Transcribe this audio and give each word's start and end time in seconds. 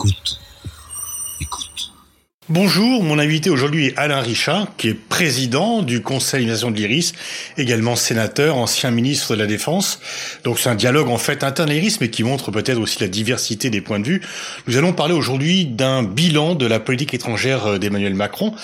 Écoute. 0.00 0.40
Écoute. 1.42 1.92
Bonjour, 2.48 3.02
mon 3.02 3.18
invité 3.18 3.50
aujourd'hui 3.50 3.88
est 3.88 3.98
Alain 3.98 4.20
Richard, 4.20 4.74
qui 4.78 4.88
est 4.88 4.94
président 5.20 5.82
du 5.82 6.00
Conseil 6.00 6.46
d'administration 6.46 6.70
de 6.70 6.76
l'IRIS, 6.76 7.12
également 7.58 7.94
sénateur, 7.94 8.56
ancien 8.56 8.90
ministre 8.90 9.34
de 9.34 9.40
la 9.40 9.46
Défense. 9.46 10.00
Donc 10.44 10.58
c'est 10.58 10.70
un 10.70 10.74
dialogue 10.74 11.08
en 11.08 11.18
fait 11.18 11.44
interne 11.44 11.68
à 11.68 11.74
l'IRIS, 11.74 11.98
mais 12.00 12.08
qui 12.08 12.24
montre 12.24 12.50
peut-être 12.50 12.80
aussi 12.80 13.02
la 13.02 13.08
diversité 13.08 13.68
des 13.68 13.82
points 13.82 14.00
de 14.00 14.06
vue. 14.06 14.22
Nous 14.66 14.78
allons 14.78 14.94
parler 14.94 15.12
aujourd'hui 15.12 15.66
d'un 15.66 16.02
bilan 16.02 16.54
de 16.54 16.64
la 16.64 16.80
politique 16.80 17.12
étrangère 17.12 17.66
euh, 17.66 17.78
d'Emmanuel 17.78 18.14
Macron. 18.14 18.54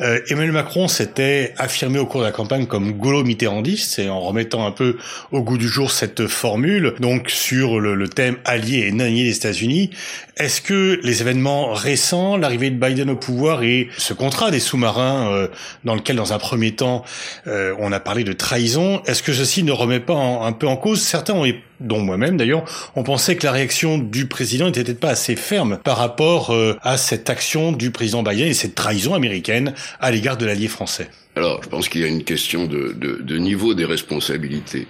Euh, 0.00 0.18
Emmanuel 0.30 0.52
Macron 0.52 0.88
s'était 0.88 1.52
affirmé 1.58 1.98
au 1.98 2.06
cours 2.06 2.22
de 2.22 2.26
la 2.26 2.32
campagne 2.32 2.64
comme 2.64 2.92
gaulo-mitterrandiste, 2.92 3.90
c'est 3.90 4.08
en 4.08 4.20
remettant 4.20 4.66
un 4.66 4.72
peu 4.72 4.96
au 5.32 5.42
goût 5.42 5.58
du 5.58 5.68
jour 5.68 5.90
cette 5.90 6.28
formule, 6.28 6.94
donc 6.98 7.28
sur 7.28 7.78
le, 7.78 7.94
le 7.94 8.08
thème 8.08 8.36
allié 8.46 8.86
et 8.88 8.92
non 8.92 9.04
allié 9.04 9.24
des 9.24 9.36
États-Unis. 9.36 9.90
Est-ce 10.38 10.60
que 10.60 11.00
les 11.02 11.22
événements 11.22 11.72
récents, 11.72 12.36
l'arrivée 12.36 12.70
de 12.70 12.78
Biden 12.78 13.08
au 13.08 13.16
pouvoir 13.16 13.62
et 13.62 13.88
ce 13.96 14.12
contrat 14.12 14.50
des 14.50 14.60
sous-marins 14.60 15.30
euh, 15.32 15.48
dans 15.84 15.94
lequel, 16.06 16.16
dans 16.16 16.32
un 16.32 16.38
premier 16.38 16.72
temps, 16.72 17.04
euh, 17.46 17.74
on 17.78 17.90
a 17.92 18.00
parlé 18.00 18.22
de 18.24 18.32
trahison, 18.32 19.02
est-ce 19.06 19.22
que 19.22 19.32
ceci 19.32 19.62
ne 19.62 19.72
remet 19.72 20.00
pas 20.00 20.14
un 20.14 20.52
peu 20.52 20.66
en 20.66 20.76
cause 20.76 21.00
Certains, 21.02 21.34
ont, 21.34 21.44
dont 21.80 22.00
moi-même 22.00 22.36
d'ailleurs, 22.36 22.64
ont 22.94 23.02
pensé 23.02 23.36
que 23.36 23.44
la 23.44 23.52
réaction 23.52 23.98
du 23.98 24.26
président 24.26 24.66
n'était 24.66 24.84
peut-être 24.84 25.00
pas 25.00 25.10
assez 25.10 25.36
ferme 25.36 25.78
par 25.82 25.98
rapport 25.98 26.50
euh, 26.50 26.76
à 26.82 26.96
cette 26.96 27.28
action 27.28 27.72
du 27.72 27.90
président 27.90 28.22
Biden 28.22 28.46
et 28.46 28.54
cette 28.54 28.74
trahison 28.74 29.14
américaine 29.14 29.74
à 30.00 30.10
l'égard 30.10 30.36
de 30.36 30.46
l'allié 30.46 30.68
français? 30.68 31.08
Alors, 31.34 31.62
je 31.62 31.68
pense 31.68 31.88
qu'il 31.88 32.00
y 32.00 32.04
a 32.04 32.08
une 32.08 32.24
question 32.24 32.66
de, 32.66 32.94
de, 32.96 33.20
de 33.22 33.38
niveau 33.38 33.74
des 33.74 33.84
responsabilités. 33.84 34.86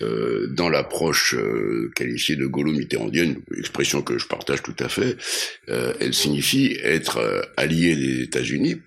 Euh, 0.00 0.46
dans 0.48 0.68
l'approche 0.68 1.34
euh, 1.34 1.90
qualifiée 1.96 2.36
de 2.36 2.46
gaulo-mitterrandienne, 2.46 3.40
expression 3.56 4.00
que 4.00 4.16
je 4.16 4.26
partage 4.26 4.62
tout 4.62 4.76
à 4.78 4.88
fait, 4.88 5.16
euh, 5.70 5.92
elle 5.98 6.14
signifie 6.14 6.78
être 6.84 7.50
allié 7.56 7.96
des 7.96 8.22
États-Unis, 8.22 8.80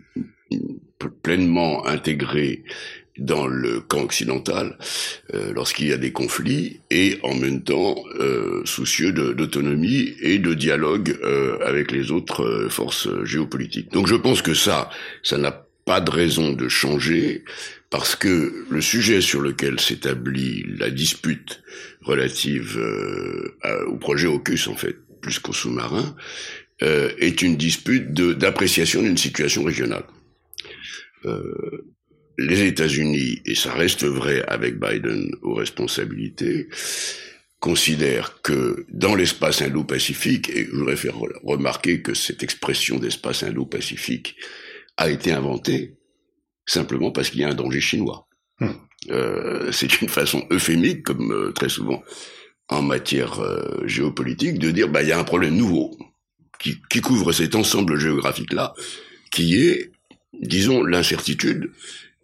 pleinement 1.23 1.85
intégré 1.87 2.63
dans 3.17 3.45
le 3.45 3.81
camp 3.81 4.03
occidental 4.03 4.77
lorsqu'il 5.53 5.87
y 5.87 5.93
a 5.93 5.97
des 5.97 6.11
conflits 6.11 6.79
et 6.89 7.19
en 7.23 7.35
même 7.35 7.61
temps 7.61 7.95
soucieux 8.63 9.11
d'autonomie 9.11 10.13
et 10.21 10.39
de 10.39 10.53
dialogue 10.53 11.19
avec 11.63 11.91
les 11.91 12.11
autres 12.11 12.67
forces 12.69 13.09
géopolitiques. 13.25 13.91
Donc 13.91 14.07
je 14.07 14.15
pense 14.15 14.41
que 14.41 14.53
ça, 14.53 14.89
ça 15.23 15.37
n'a 15.37 15.65
pas 15.85 16.01
de 16.01 16.11
raison 16.11 16.53
de 16.53 16.67
changer 16.69 17.43
parce 17.91 18.15
que 18.15 18.65
le 18.69 18.81
sujet 18.81 19.21
sur 19.21 19.41
lequel 19.41 19.79
s'établit 19.79 20.63
la 20.79 20.89
dispute 20.89 21.61
relative 22.01 22.77
euh, 22.77 23.85
au 23.87 23.97
projet 23.97 24.27
AUKUS, 24.27 24.69
en 24.69 24.75
fait, 24.75 24.95
plus 25.21 25.39
qu'au 25.39 25.53
sous-marin, 25.53 26.15
euh, 26.83 27.11
est 27.19 27.41
une 27.41 27.57
dispute 27.57 28.13
d'appréciation 28.13 29.03
d'une 29.03 29.17
situation 29.17 29.63
régionale. 29.63 30.05
Euh, 31.25 31.93
les 32.37 32.63
États-Unis, 32.63 33.41
et 33.45 33.55
ça 33.55 33.73
reste 33.73 34.03
vrai 34.03 34.43
avec 34.47 34.79
Biden 34.79 35.35
aux 35.41 35.53
responsabilités, 35.53 36.69
considèrent 37.59 38.41
que 38.41 38.87
dans 38.89 39.13
l'espace 39.13 39.61
indo-pacifique, 39.61 40.49
et 40.49 40.65
je 40.65 40.71
voudrais 40.71 40.95
faire 40.95 41.15
remarquer 41.43 42.01
que 42.01 42.15
cette 42.15 42.41
expression 42.41 42.97
d'espace 42.97 43.43
indo-pacifique 43.43 44.35
a 44.97 45.09
été 45.09 45.31
inventée 45.31 45.97
simplement 46.65 47.11
parce 47.11 47.29
qu'il 47.29 47.41
y 47.41 47.43
a 47.43 47.49
un 47.49 47.53
danger 47.53 47.81
chinois. 47.81 48.27
Hmm. 48.59 48.71
Euh, 49.09 49.71
c'est 49.71 50.01
une 50.01 50.09
façon 50.09 50.45
euphémique, 50.51 51.03
comme 51.03 51.31
euh, 51.31 51.51
très 51.51 51.69
souvent 51.69 52.03
en 52.69 52.81
matière 52.81 53.39
euh, 53.39 53.85
géopolitique, 53.85 54.59
de 54.59 54.71
dire 54.71 54.89
bah 54.89 55.01
il 55.01 55.09
y 55.09 55.11
a 55.11 55.19
un 55.19 55.23
problème 55.23 55.55
nouveau 55.55 55.97
qui, 56.59 56.77
qui 56.89 57.01
couvre 57.01 57.31
cet 57.31 57.55
ensemble 57.55 57.99
géographique-là, 57.99 58.73
qui 59.31 59.61
est, 59.61 59.90
disons, 60.41 60.83
l'incertitude 60.83 61.71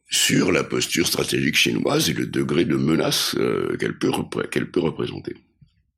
sur 0.09 0.51
la 0.51 0.63
posture 0.63 1.07
stratégique 1.07 1.55
chinoise 1.55 2.09
et 2.09 2.13
le 2.13 2.25
degré 2.25 2.65
de 2.65 2.75
menace 2.75 3.35
qu'elle 3.79 3.97
peut, 3.97 4.11
qu'elle 4.49 4.71
peut 4.71 4.79
représenter. 4.79 5.35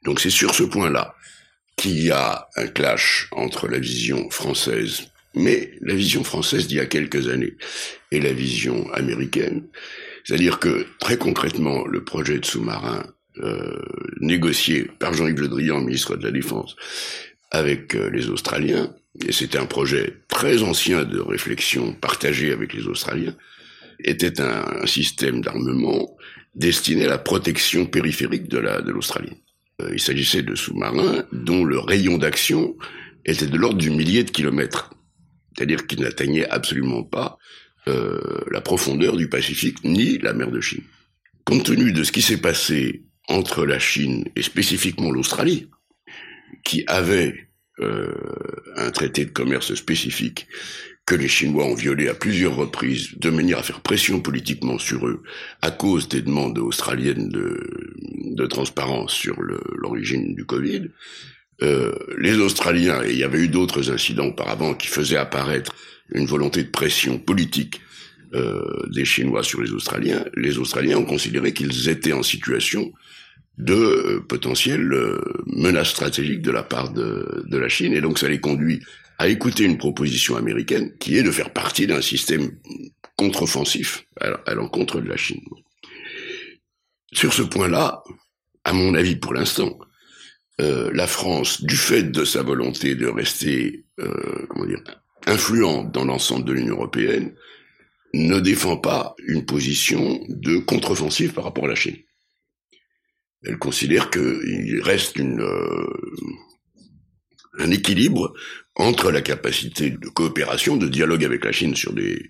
Donc 0.04 0.20
c'est 0.20 0.30
sur 0.30 0.56
ce 0.56 0.64
point-là 0.64 1.16
qu'il 1.76 2.00
y 2.00 2.12
a 2.12 2.48
un 2.56 2.68
clash 2.68 3.28
entre 3.32 3.68
la 3.68 3.80
vision 3.80 4.30
française 4.32 5.10
mais 5.36 5.72
la 5.82 5.94
vision 5.94 6.24
française 6.24 6.68
d'il 6.68 6.78
y 6.78 6.82
a 6.82 6.86
quelques 6.86 7.30
années 7.30 7.56
et 8.12 8.20
la 8.20 8.34
vision 8.34 8.92
américaine, 8.94 9.64
c'est-à-dire 10.24 10.60
que 10.60 10.86
très 11.00 11.18
concrètement, 11.18 11.86
le 11.86 12.04
projet 12.04 12.40
de 12.40 12.46
sous-marin 12.46 13.06
euh, 13.38 13.82
négocié 14.20 14.90
par 15.00 15.14
Jean-Yves 15.14 15.42
Le 15.42 15.48
Drian, 15.48 15.82
ministre 15.82 16.16
de 16.16 16.24
la 16.24 16.32
Défense, 16.32 16.76
avec 17.52 17.96
euh, 17.96 18.10
les 18.10 18.30
Australiens, 18.30 18.94
et 19.26 19.32
c'était 19.32 19.58
un 19.58 19.66
projet 19.66 20.18
très 20.28 20.64
ancien 20.64 21.04
de 21.04 21.20
réflexion 21.20 21.94
partagée 21.94 22.52
avec 22.52 22.74
les 22.74 22.88
Australiens, 22.88 23.36
était 24.04 24.40
un, 24.40 24.86
système 24.86 25.42
d'armement 25.42 26.16
destiné 26.56 27.06
à 27.06 27.10
la 27.10 27.18
protection 27.18 27.86
périphérique 27.86 28.48
de 28.48 28.60
l'Australie. 28.92 29.38
La, 29.80 29.86
de 29.86 29.90
euh, 29.90 29.94
il 29.94 30.00
s'agissait 30.00 30.42
de 30.42 30.56
sous-marins 30.56 31.24
dont 31.32 31.66
le 31.66 31.80
rayon 31.80 32.18
d'action 32.18 32.76
était 33.26 33.48
de 33.48 33.58
l'ordre 33.58 33.78
du 33.78 33.90
millier 33.90 34.24
de 34.24 34.32
kilomètres 34.32 34.92
c'est-à-dire 35.60 35.88
qu'il 35.88 36.00
n'atteignait 36.00 36.48
absolument 36.48 37.04
pas 37.04 37.38
euh, 37.90 38.46
la 38.50 38.62
profondeur 38.62 39.18
du 39.18 39.28
Pacifique 39.28 39.84
ni 39.84 40.18
la 40.18 40.32
mer 40.32 40.52
de 40.52 40.62
Chine. 40.62 40.84
Compte 41.44 41.66
tenu 41.66 41.92
de 41.92 42.04
ce 42.04 42.14
qui 42.14 42.22
s'est 42.22 42.40
passé 42.40 43.04
entre 43.28 43.66
la 43.66 43.78
Chine 43.78 44.24
et 44.38 44.42
spécifiquement 44.42 45.12
l'Australie, 45.12 45.68
qui 46.64 46.86
avait 46.88 47.49
euh, 47.82 48.14
un 48.76 48.92
traité 48.92 49.26
de 49.26 49.32
commerce 49.32 49.74
spécifique 49.76 50.48
que 51.06 51.16
les 51.16 51.28
Chinois 51.28 51.66
ont 51.66 51.76
violé 51.76 52.08
à 52.08 52.14
plusieurs 52.14 52.56
reprises 52.56 53.18
de 53.18 53.30
manière 53.30 53.60
à 53.60 53.64
faire 53.64 53.82
pression 53.82 54.20
politiquement 54.22 54.78
sur 54.78 55.08
eux 55.08 55.24
à 55.62 55.72
cause 55.72 56.08
des 56.08 56.22
demandes 56.22 56.60
australiennes 56.60 57.30
de, 57.30 57.60
de 58.36 58.46
transparence 58.46 59.12
sur 59.14 59.42
l'origine 59.42 60.36
du 60.36 60.46
Covid, 60.46 60.90
euh, 61.62 61.92
les 62.18 62.38
Australiens, 62.38 63.04
et 63.04 63.12
il 63.12 63.18
y 63.18 63.24
avait 63.24 63.40
eu 63.40 63.48
d'autres 63.48 63.92
incidents 63.92 64.28
auparavant 64.28 64.74
qui 64.74 64.88
faisaient 64.88 65.18
apparaître 65.18 65.76
une 66.14 66.26
volonté 66.26 66.64
de 66.64 66.70
pression 66.70 67.18
politique 67.18 67.82
euh, 68.36 68.86
des 68.92 69.06
Chinois 69.06 69.44
sur 69.44 69.62
les 69.62 69.72
Australiens, 69.72 70.24
les 70.36 70.60
Australiens 70.60 70.98
ont 70.98 71.06
considéré 71.06 71.54
qu'ils 71.54 71.90
étaient 71.90 72.14
en 72.14 72.24
situation 72.24 72.94
de 73.60 73.74
euh, 73.74 74.20
potentielle 74.22 74.92
euh, 74.94 75.22
menace 75.46 75.90
stratégique 75.90 76.42
de 76.42 76.52
la 76.52 76.64
part 76.64 76.92
de, 76.94 77.44
de, 77.46 77.58
la 77.58 77.68
Chine, 77.68 77.94
et 77.94 78.02
donc 78.02 78.18
ça 78.18 78.30
les 78.30 78.40
conduit 78.40 78.82
à 79.18 79.28
écouter 79.28 79.66
une 79.66 79.78
proposition 79.78 80.38
américaine 80.38 80.94
qui 80.98 81.18
est 81.18 81.24
de 81.24 81.32
faire 81.32 81.52
partie 81.52 81.86
d'un 81.86 82.02
système 82.02 82.52
contre-offensif 83.18 84.06
à, 84.22 84.28
à 84.48 84.54
l'encontre 84.54 85.02
de 85.02 85.10
la 85.10 85.18
Chine. 85.18 85.42
Sur 87.12 87.34
ce 87.34 87.42
point-là, 87.42 88.02
à 88.64 88.72
mon 88.72 88.94
avis 88.94 89.18
pour 89.18 89.34
l'instant, 89.34 89.78
euh, 90.62 90.90
la 90.94 91.08
France, 91.08 91.62
du 91.64 91.76
fait 91.76 92.04
de 92.04 92.24
sa 92.24 92.44
volonté 92.44 92.96
de 92.96 93.08
rester, 93.08 93.86
influente 95.28 95.92
dans 95.92 96.06
l'ensemble 96.06 96.46
de 96.46 96.54
l'Union 96.54 96.76
européenne, 96.76 97.34
ne 98.14 98.40
défend 98.40 98.78
pas 98.78 99.16
une 99.28 99.46
position 99.46 100.22
de 100.30 100.58
contre-offensive 100.60 101.34
par 101.34 101.44
rapport 101.44 101.66
à 101.66 101.70
la 101.70 101.76
Chine. 101.76 101.98
Elle 103.44 103.58
considère 103.58 104.10
qu'il 104.10 104.82
reste 104.84 105.16
une, 105.16 105.42
euh, 105.42 105.88
un 107.58 107.72
équilibre 107.72 108.34
entre 108.76 109.12
la 109.12 109.22
capacité 109.22 109.92
de 109.92 110.08
coopération, 110.10 110.78
de 110.78 110.88
dialogue 110.88 111.24
avec 111.24 111.46
la 111.46 111.52
Chine 111.52 111.76
sur 111.76 111.94
des, 111.94 112.30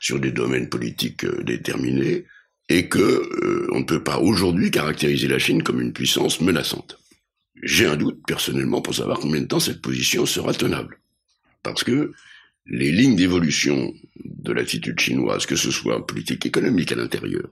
sur 0.00 0.18
des 0.20 0.32
domaines 0.32 0.68
politiques 0.68 1.26
déterminés, 1.42 2.26
et 2.68 2.88
que 2.88 3.68
on 3.72 3.80
ne 3.80 3.84
peut 3.84 4.02
pas 4.02 4.18
aujourd'hui 4.18 4.70
caractériser 4.70 5.28
la 5.28 5.38
Chine 5.38 5.62
comme 5.62 5.80
une 5.80 5.92
puissance 5.92 6.40
menaçante. 6.40 6.98
J'ai 7.62 7.86
un 7.86 7.96
doute 7.96 8.20
personnellement 8.26 8.80
pour 8.80 8.94
savoir 8.94 9.18
combien 9.18 9.40
de 9.40 9.46
temps 9.46 9.60
cette 9.60 9.82
position 9.82 10.24
sera 10.24 10.54
tenable. 10.54 11.00
Parce 11.62 11.84
que 11.84 12.12
les 12.66 12.92
lignes 12.92 13.16
d'évolution 13.16 13.92
de 14.24 14.52
l'attitude 14.52 14.98
chinoise, 14.98 15.46
que 15.46 15.56
ce 15.56 15.70
soit 15.70 15.98
en 15.98 16.02
politique 16.02 16.46
économique 16.46 16.92
à 16.92 16.94
l'intérieur, 16.96 17.48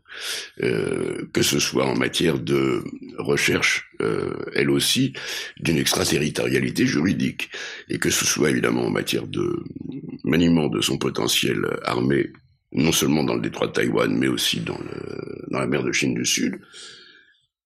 euh, 0.62 1.26
que 1.32 1.42
ce 1.42 1.58
soit 1.58 1.86
en 1.86 1.96
matière 1.96 2.38
de 2.38 2.82
recherche, 3.18 3.90
euh, 4.00 4.34
elle 4.54 4.70
aussi, 4.70 5.12
d'une 5.60 5.78
extraterritorialité 5.78 6.86
juridique, 6.86 7.50
et 7.88 7.98
que 7.98 8.10
ce 8.10 8.24
soit 8.24 8.50
évidemment 8.50 8.86
en 8.86 8.90
matière 8.90 9.26
de 9.26 9.64
maniement 10.24 10.68
de 10.68 10.80
son 10.80 10.98
potentiel 10.98 11.58
armé, 11.84 12.32
non 12.72 12.92
seulement 12.92 13.24
dans 13.24 13.34
le 13.34 13.42
détroit 13.42 13.68
de 13.68 13.72
Taïwan, 13.72 14.14
mais 14.16 14.28
aussi 14.28 14.60
dans, 14.60 14.78
le, 14.78 15.46
dans 15.50 15.58
la 15.58 15.66
mer 15.66 15.82
de 15.82 15.92
Chine 15.92 16.14
du 16.14 16.26
Sud, 16.26 16.60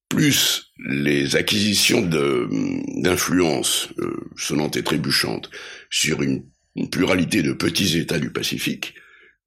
plus 0.09 0.73
les 0.79 1.37
acquisitions 1.37 2.03
d'influence 2.03 3.89
euh, 3.99 4.31
sonnantes 4.37 4.77
et 4.77 4.83
trébuchantes 4.83 5.51
sur 5.91 6.23
une, 6.23 6.45
pluralité 6.91 7.43
de 7.43 7.53
petits 7.53 7.99
États 7.99 8.19
du 8.19 8.31
Pacifique, 8.31 8.95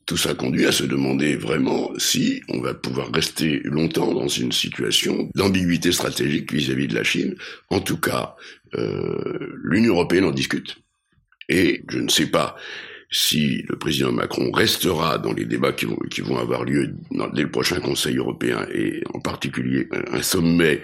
tout 0.05 0.17
ça 0.17 0.35
conduit 0.35 0.65
à 0.65 0.71
se 0.71 0.83
demander 0.83 1.35
vraiment 1.35 1.91
si 1.97 2.41
on 2.49 2.61
va 2.61 2.75
pouvoir 2.75 3.11
rester 3.11 3.61
longtemps 3.63 4.13
dans 4.13 4.27
une 4.27 4.51
situation 4.51 5.31
d'ambiguïté 5.33 5.91
stratégique 5.91 6.53
vis-à-vis 6.53 6.87
de 6.87 6.95
la 6.95 7.03
Chine. 7.03 7.35
En 7.69 7.79
tout 7.79 7.97
cas, 7.97 8.35
euh, 8.75 9.53
l'Union 9.63 9.93
européenne 9.93 10.25
en 10.25 10.31
discute. 10.31 10.77
Et 11.49 11.83
je 11.89 11.99
ne 11.99 12.09
sais 12.09 12.27
pas 12.27 12.55
si 13.11 13.63
le 13.69 13.77
président 13.77 14.11
Macron 14.11 14.51
restera 14.51 15.17
dans 15.17 15.33
les 15.33 15.45
débats 15.45 15.71
qui 15.71 15.85
vont, 15.85 15.97
qui 16.11 16.21
vont 16.21 16.37
avoir 16.37 16.65
lieu 16.65 16.93
dès 17.33 17.43
le 17.43 17.51
prochain 17.51 17.79
Conseil 17.79 18.17
européen, 18.17 18.65
et 18.73 19.03
en 19.13 19.19
particulier 19.19 19.87
un, 20.11 20.21
sommet 20.21 20.81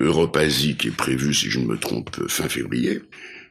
Europe-Asie 0.00 0.76
qui 0.76 0.88
est 0.88 0.96
prévu, 0.96 1.32
si 1.32 1.50
je 1.50 1.60
ne 1.60 1.66
me 1.66 1.78
trompe, 1.78 2.28
fin 2.28 2.48
février, 2.48 3.00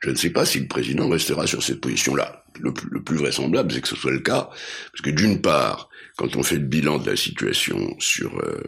je 0.02 0.10
ne 0.10 0.16
sais 0.16 0.32
pas 0.32 0.46
si 0.46 0.60
le 0.60 0.68
président 0.68 1.08
restera 1.08 1.46
sur 1.48 1.62
cette 1.62 1.80
position-là. 1.80 2.44
Le, 2.60 2.74
plus 2.74 3.18
vraisemblable, 3.18 3.72
c'est 3.72 3.82
que 3.82 3.88
ce 3.88 3.96
soit 3.96 4.12
le 4.12 4.20
cas, 4.20 4.50
parce 4.92 5.02
que 5.04 5.10
d'une 5.10 5.42
part, 5.42 5.90
quand 6.18 6.36
on 6.36 6.44
fait 6.44 6.58
le 6.58 6.66
bilan 6.66 7.00
de 7.00 7.10
la 7.10 7.16
situation 7.16 7.96
sur 8.00 8.38
euh, 8.40 8.62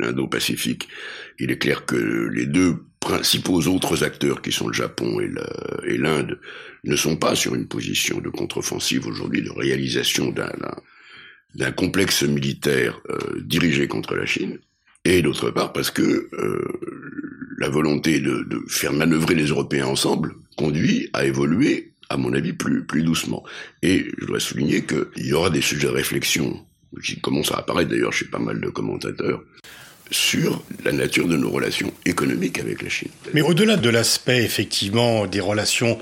l'Indo-Pacifique, 0.00 0.88
il 1.38 1.50
est 1.50 1.58
clair 1.58 1.84
que 1.84 1.96
les 1.96 2.46
deux 2.46 2.76
principaux 3.00 3.60
autres 3.68 4.04
acteurs, 4.04 4.42
qui 4.42 4.52
sont 4.52 4.68
le 4.68 4.74
Japon 4.74 5.20
et 5.20 5.98
l'Inde, 5.98 6.40
ne 6.84 6.96
sont 6.96 7.16
pas 7.16 7.34
sur 7.34 7.54
une 7.54 7.68
position 7.68 8.20
de 8.20 8.30
contre-offensive 8.30 9.06
aujourd'hui, 9.06 9.42
de 9.42 9.50
réalisation 9.50 10.34
d'un 11.54 11.72
complexe 11.72 12.22
militaire 12.22 13.00
euh, 13.10 13.40
dirigé 13.42 13.86
contre 13.86 14.16
la 14.16 14.26
Chine, 14.26 14.58
et 15.04 15.20
d'autre 15.20 15.50
part 15.50 15.72
parce 15.74 15.90
que 15.90 16.28
euh, 16.32 16.64
la 17.58 17.68
volonté 17.68 18.20
de, 18.20 18.42
de, 18.44 18.62
faire 18.68 18.92
manœuvrer 18.92 19.34
les 19.34 19.46
Européens 19.46 19.86
ensemble 19.86 20.34
conduit 20.56 21.10
à 21.12 21.24
évoluer, 21.24 21.92
à 22.08 22.16
mon 22.16 22.32
avis, 22.32 22.52
plus, 22.52 22.84
plus 22.84 23.02
doucement. 23.02 23.44
Et 23.82 24.06
je 24.18 24.26
dois 24.26 24.40
souligner 24.40 24.84
qu'il 24.84 25.26
y 25.26 25.32
aura 25.32 25.50
des 25.50 25.62
sujets 25.62 25.86
de 25.86 25.92
réflexion 25.92 26.64
qui 27.02 27.20
commencent 27.20 27.52
à 27.52 27.56
apparaître 27.56 27.90
d'ailleurs 27.90 28.12
chez 28.12 28.26
pas 28.26 28.38
mal 28.38 28.60
de 28.60 28.68
commentateurs, 28.68 29.42
sur 30.10 30.62
la 30.84 30.92
nature 30.92 31.26
de 31.26 31.36
nos 31.36 31.50
relations 31.50 31.92
économiques 32.04 32.58
avec 32.58 32.82
la 32.82 32.88
Chine. 32.88 33.08
Mais 33.32 33.40
au-delà 33.40 33.76
de 33.76 33.88
l'aspect 33.88 34.44
effectivement 34.44 35.26
des 35.26 35.40
relations 35.40 35.98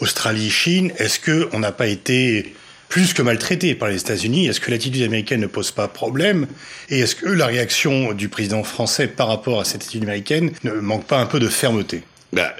Australie-Chine, 0.00 0.92
est-ce 0.98 1.20
qu'on 1.20 1.58
n'a 1.58 1.72
pas 1.72 1.88
été 1.88 2.54
plus 2.88 3.12
que 3.12 3.22
maltraité 3.22 3.74
par 3.74 3.88
les 3.88 4.00
États-Unis? 4.00 4.46
Est-ce 4.46 4.60
que 4.60 4.70
l'attitude 4.70 5.02
américaine 5.02 5.40
ne 5.40 5.46
pose 5.46 5.70
pas 5.72 5.88
problème? 5.88 6.46
Et 6.88 7.00
est-ce 7.00 7.14
que 7.14 7.28
la 7.28 7.46
réaction 7.46 8.12
du 8.12 8.28
président 8.28 8.64
français 8.64 9.08
par 9.08 9.28
rapport 9.28 9.60
à 9.60 9.64
cette 9.64 9.82
attitude 9.82 10.02
américaine 10.04 10.52
ne 10.64 10.72
manque 10.72 11.06
pas 11.06 11.20
un 11.20 11.26
peu 11.26 11.38
de 11.38 11.48
fermeté? 11.48 12.02
Bah, 12.32 12.54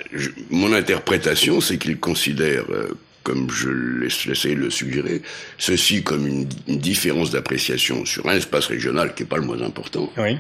Mon 0.51 0.73
interprétation, 0.73 1.61
c'est 1.61 1.79
qu'il 1.79 1.99
considère... 1.99 2.65
Euh, 2.71 2.89
comme 3.23 3.51
je 3.51 3.69
l'essaie 3.69 4.55
de 4.55 4.61
le 4.61 4.71
suggérer, 4.71 5.21
ceci 5.59 6.03
comme 6.03 6.27
une, 6.27 6.49
une 6.69 6.79
différence 6.79 7.31
d'appréciation 7.31 8.07
sur 8.07 8.27
un 8.27 8.37
espace 8.37 8.67
régional 8.67 9.15
qui 9.15 9.23
n'est 9.23 9.29
pas 9.29 9.37
le 9.37 9.45
moins 9.45 9.61
important, 9.61 10.11
oui. 10.17 10.39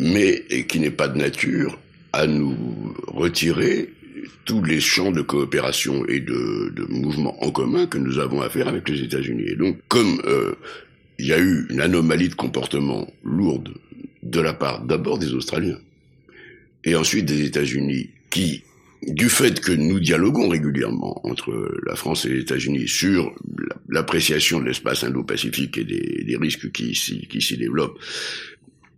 mais 0.00 0.42
qui 0.68 0.80
n'est 0.80 0.90
pas 0.90 1.06
de 1.06 1.16
nature 1.16 1.78
à 2.12 2.26
nous 2.26 2.94
retirer 3.06 3.90
tous 4.44 4.62
les 4.62 4.80
champs 4.80 5.12
de 5.12 5.22
coopération 5.22 6.04
et 6.06 6.20
de, 6.20 6.72
de 6.74 6.84
mouvements 6.88 7.42
en 7.44 7.50
commun 7.50 7.86
que 7.86 7.98
nous 7.98 8.18
avons 8.18 8.40
à 8.40 8.50
faire 8.50 8.68
avec 8.68 8.88
les 8.88 9.02
États-Unis. 9.02 9.44
Et 9.46 9.56
donc, 9.56 9.78
comme 9.88 10.20
euh, 10.24 10.54
il 11.18 11.26
y 11.26 11.32
a 11.32 11.38
eu 11.38 11.66
une 11.70 11.80
anomalie 11.80 12.28
de 12.28 12.34
comportement 12.34 13.06
lourde 13.22 13.72
de 14.22 14.40
la 14.40 14.52
part 14.52 14.82
d'abord 14.82 15.18
des 15.18 15.32
Australiens 15.32 15.78
et 16.84 16.96
ensuite 16.96 17.26
des 17.26 17.44
États-Unis, 17.44 18.10
qui, 18.30 18.62
du 19.02 19.28
fait 19.28 19.60
que 19.60 19.72
nous 19.72 20.00
dialoguons 20.00 20.48
régulièrement 20.48 21.26
entre 21.26 21.78
la 21.86 21.96
France 21.96 22.24
et 22.24 22.30
les 22.30 22.40
États-Unis 22.40 22.88
sur 22.88 23.34
l'appréciation 23.88 24.60
de 24.60 24.66
l'espace 24.66 25.04
Indo-Pacifique 25.04 25.78
et 25.78 25.84
des, 25.84 26.36
risques 26.40 26.70
qui, 26.70 26.94
s'y 26.94 27.56
développent, 27.56 27.98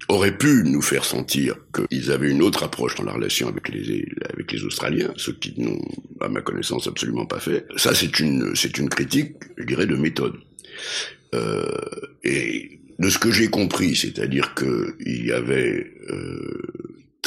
aurait 0.08 0.36
pu 0.36 0.62
nous 0.64 0.82
faire 0.82 1.04
sentir 1.04 1.56
qu'ils 1.72 2.10
avaient 2.10 2.30
une 2.30 2.42
autre 2.42 2.64
approche 2.64 2.96
dans 2.96 3.04
la 3.04 3.12
relation 3.12 3.48
avec 3.48 3.68
les, 3.68 4.64
Australiens, 4.64 5.12
ce 5.16 5.30
qui 5.30 5.54
n'ont, 5.58 5.80
à 6.20 6.28
ma 6.28 6.42
connaissance, 6.42 6.86
absolument 6.86 7.24
pas 7.24 7.40
fait. 7.40 7.66
Ça, 7.76 7.94
c'est 7.94 8.20
une, 8.20 8.54
c'est 8.54 8.76
une 8.78 8.88
critique, 8.88 9.36
je 9.56 9.64
dirais, 9.64 9.86
de 9.86 9.96
méthode. 9.96 10.34
Euh, 11.34 11.64
et 12.22 12.80
de 12.98 13.08
ce 13.08 13.18
que 13.18 13.30
j'ai 13.30 13.48
compris, 13.48 13.96
c'est-à-dire 13.96 14.54
qu'il 14.54 15.26
y 15.26 15.32
avait 15.32 15.90
euh, 16.10 16.62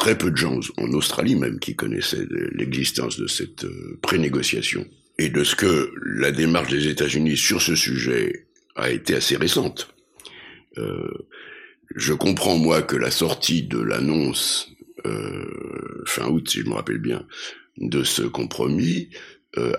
très 0.05 0.19
peu 0.19 0.29
de 0.29 0.37
gens, 0.37 0.59
en 0.77 0.91
Australie 0.93 1.35
même, 1.35 1.57
qui 1.57 1.75
connaissaient 1.75 2.27
l'existence 2.51 3.17
de 3.17 3.25
cette 3.25 3.63
euh, 3.63 3.97
prénégociation, 4.03 4.85
et 5.17 5.29
de 5.29 5.43
ce 5.43 5.55
que 5.55 5.91
la 6.05 6.31
démarche 6.31 6.69
des 6.69 6.87
États-Unis 6.89 7.35
sur 7.35 7.59
ce 7.59 7.73
sujet 7.73 8.45
a 8.75 8.91
été 8.91 9.15
assez 9.15 9.35
récente. 9.35 9.95
Euh, 10.77 11.09
je 11.95 12.13
comprends 12.13 12.55
moi 12.55 12.83
que 12.83 12.95
la 12.95 13.09
sortie 13.09 13.63
de 13.63 13.79
l'annonce 13.79 14.69
euh, 15.07 16.03
fin 16.05 16.27
août, 16.27 16.47
si 16.51 16.59
je 16.59 16.65
me 16.65 16.75
rappelle 16.75 16.99
bien, 16.99 17.25
de 17.77 18.03
ce 18.03 18.21
compromis 18.21 19.09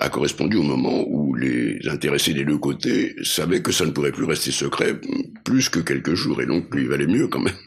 a 0.01 0.09
correspondu 0.09 0.57
au 0.57 0.63
moment 0.63 1.05
où 1.07 1.35
les 1.35 1.87
intéressés 1.87 2.33
des 2.33 2.47
deux 2.47 2.57
côtés 2.57 3.15
savaient 3.23 3.61
que 3.61 3.73
ça 3.73 3.85
ne 3.85 3.91
pourrait 3.91 4.11
plus 4.11 4.25
rester 4.25 4.51
secret 4.51 4.99
plus 5.45 5.69
que 5.69 5.81
quelques 5.81 6.15
jours, 6.15 6.41
et 6.41 6.47
donc 6.47 6.69
il 6.75 6.89
valait 6.89 7.07
mieux 7.07 7.29
quand 7.29 7.41
même 7.41 7.61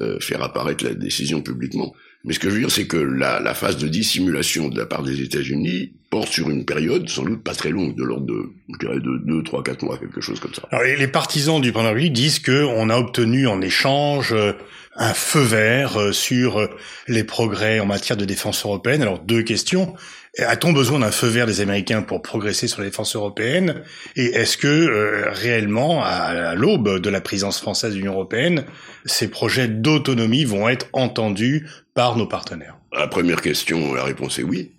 euh, 0.00 0.20
faire 0.20 0.42
apparaître 0.42 0.84
la 0.84 0.94
décision 0.94 1.40
publiquement. 1.40 1.94
Mais 2.24 2.34
ce 2.34 2.38
que 2.38 2.48
je 2.48 2.54
veux 2.54 2.60
dire, 2.60 2.70
c'est 2.70 2.86
que 2.86 2.96
la, 2.96 3.40
la, 3.40 3.54
phase 3.54 3.76
de 3.76 3.88
dissimulation 3.88 4.68
de 4.68 4.76
la 4.76 4.86
part 4.86 5.02
des 5.02 5.22
États-Unis 5.22 5.92
porte 6.10 6.28
sur 6.28 6.50
une 6.50 6.64
période 6.64 7.08
sans 7.08 7.22
doute 7.22 7.44
pas 7.44 7.54
très 7.54 7.70
longue, 7.70 7.94
de 7.94 8.02
l'ordre 8.02 8.26
de, 8.26 8.50
je 8.72 8.78
dirais, 8.78 9.00
de 9.00 9.18
2, 9.24 9.42
3, 9.42 9.62
4 9.62 9.82
mois, 9.84 9.98
quelque 9.98 10.20
chose 10.20 10.40
comme 10.40 10.54
ça. 10.54 10.62
Alors, 10.70 10.84
les 10.84 11.08
partisans 11.08 11.60
du 11.60 11.72
Premier 11.72 12.10
disent 12.10 12.40
qu'on 12.40 12.90
a 12.90 12.96
obtenu 12.96 13.46
en 13.46 13.60
échange 13.60 14.32
euh, 14.32 14.52
un 14.96 15.14
feu 15.14 15.40
vert 15.40 15.98
euh, 15.98 16.12
sur 16.12 16.58
euh, 16.58 16.68
les 17.06 17.24
progrès 17.24 17.78
en 17.78 17.86
matière 17.86 18.16
de 18.16 18.24
défense 18.24 18.64
européenne. 18.64 19.02
Alors, 19.02 19.20
deux 19.20 19.42
questions. 19.42 19.94
A-t-on 20.40 20.72
besoin 20.72 21.00
d'un 21.00 21.10
feu 21.10 21.26
vert 21.26 21.46
des 21.46 21.60
Américains 21.60 22.02
pour 22.02 22.22
progresser 22.22 22.68
sur 22.68 22.80
la 22.80 22.86
défense 22.86 23.16
européenne 23.16 23.82
Et 24.14 24.26
est-ce 24.26 24.56
que 24.56 24.68
euh, 24.68 25.30
réellement, 25.30 26.02
à, 26.04 26.54
l'aube 26.54 27.00
de 27.00 27.10
la 27.10 27.20
présidence 27.20 27.60
française 27.60 27.92
de 27.92 27.98
l'Union 27.98 28.12
européenne, 28.12 28.64
ces 29.04 29.28
projets 29.28 29.66
d'autonomie 29.66 30.44
vont 30.44 30.68
être 30.68 30.86
entendus 30.92 31.66
par 31.94 32.16
nos 32.16 32.26
partenaires? 32.26 32.76
La 32.92 33.08
première 33.08 33.40
question, 33.40 33.92
la 33.94 34.04
réponse 34.04 34.38
est 34.38 34.44
oui, 34.44 34.70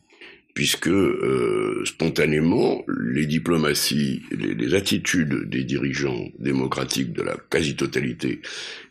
puisque 0.54 0.88
euh, 0.88 1.84
spontanément, 1.84 2.86
les 2.88 3.26
diplomaties, 3.26 4.24
les, 4.32 4.56
les, 4.56 4.74
attitudes 4.76 5.50
des 5.50 5.66
dirigeants 5.66 6.30
démocratiques 6.40 7.12
de 7.12 7.22
la 7.22 7.36
quasi-totalité 7.50 8.42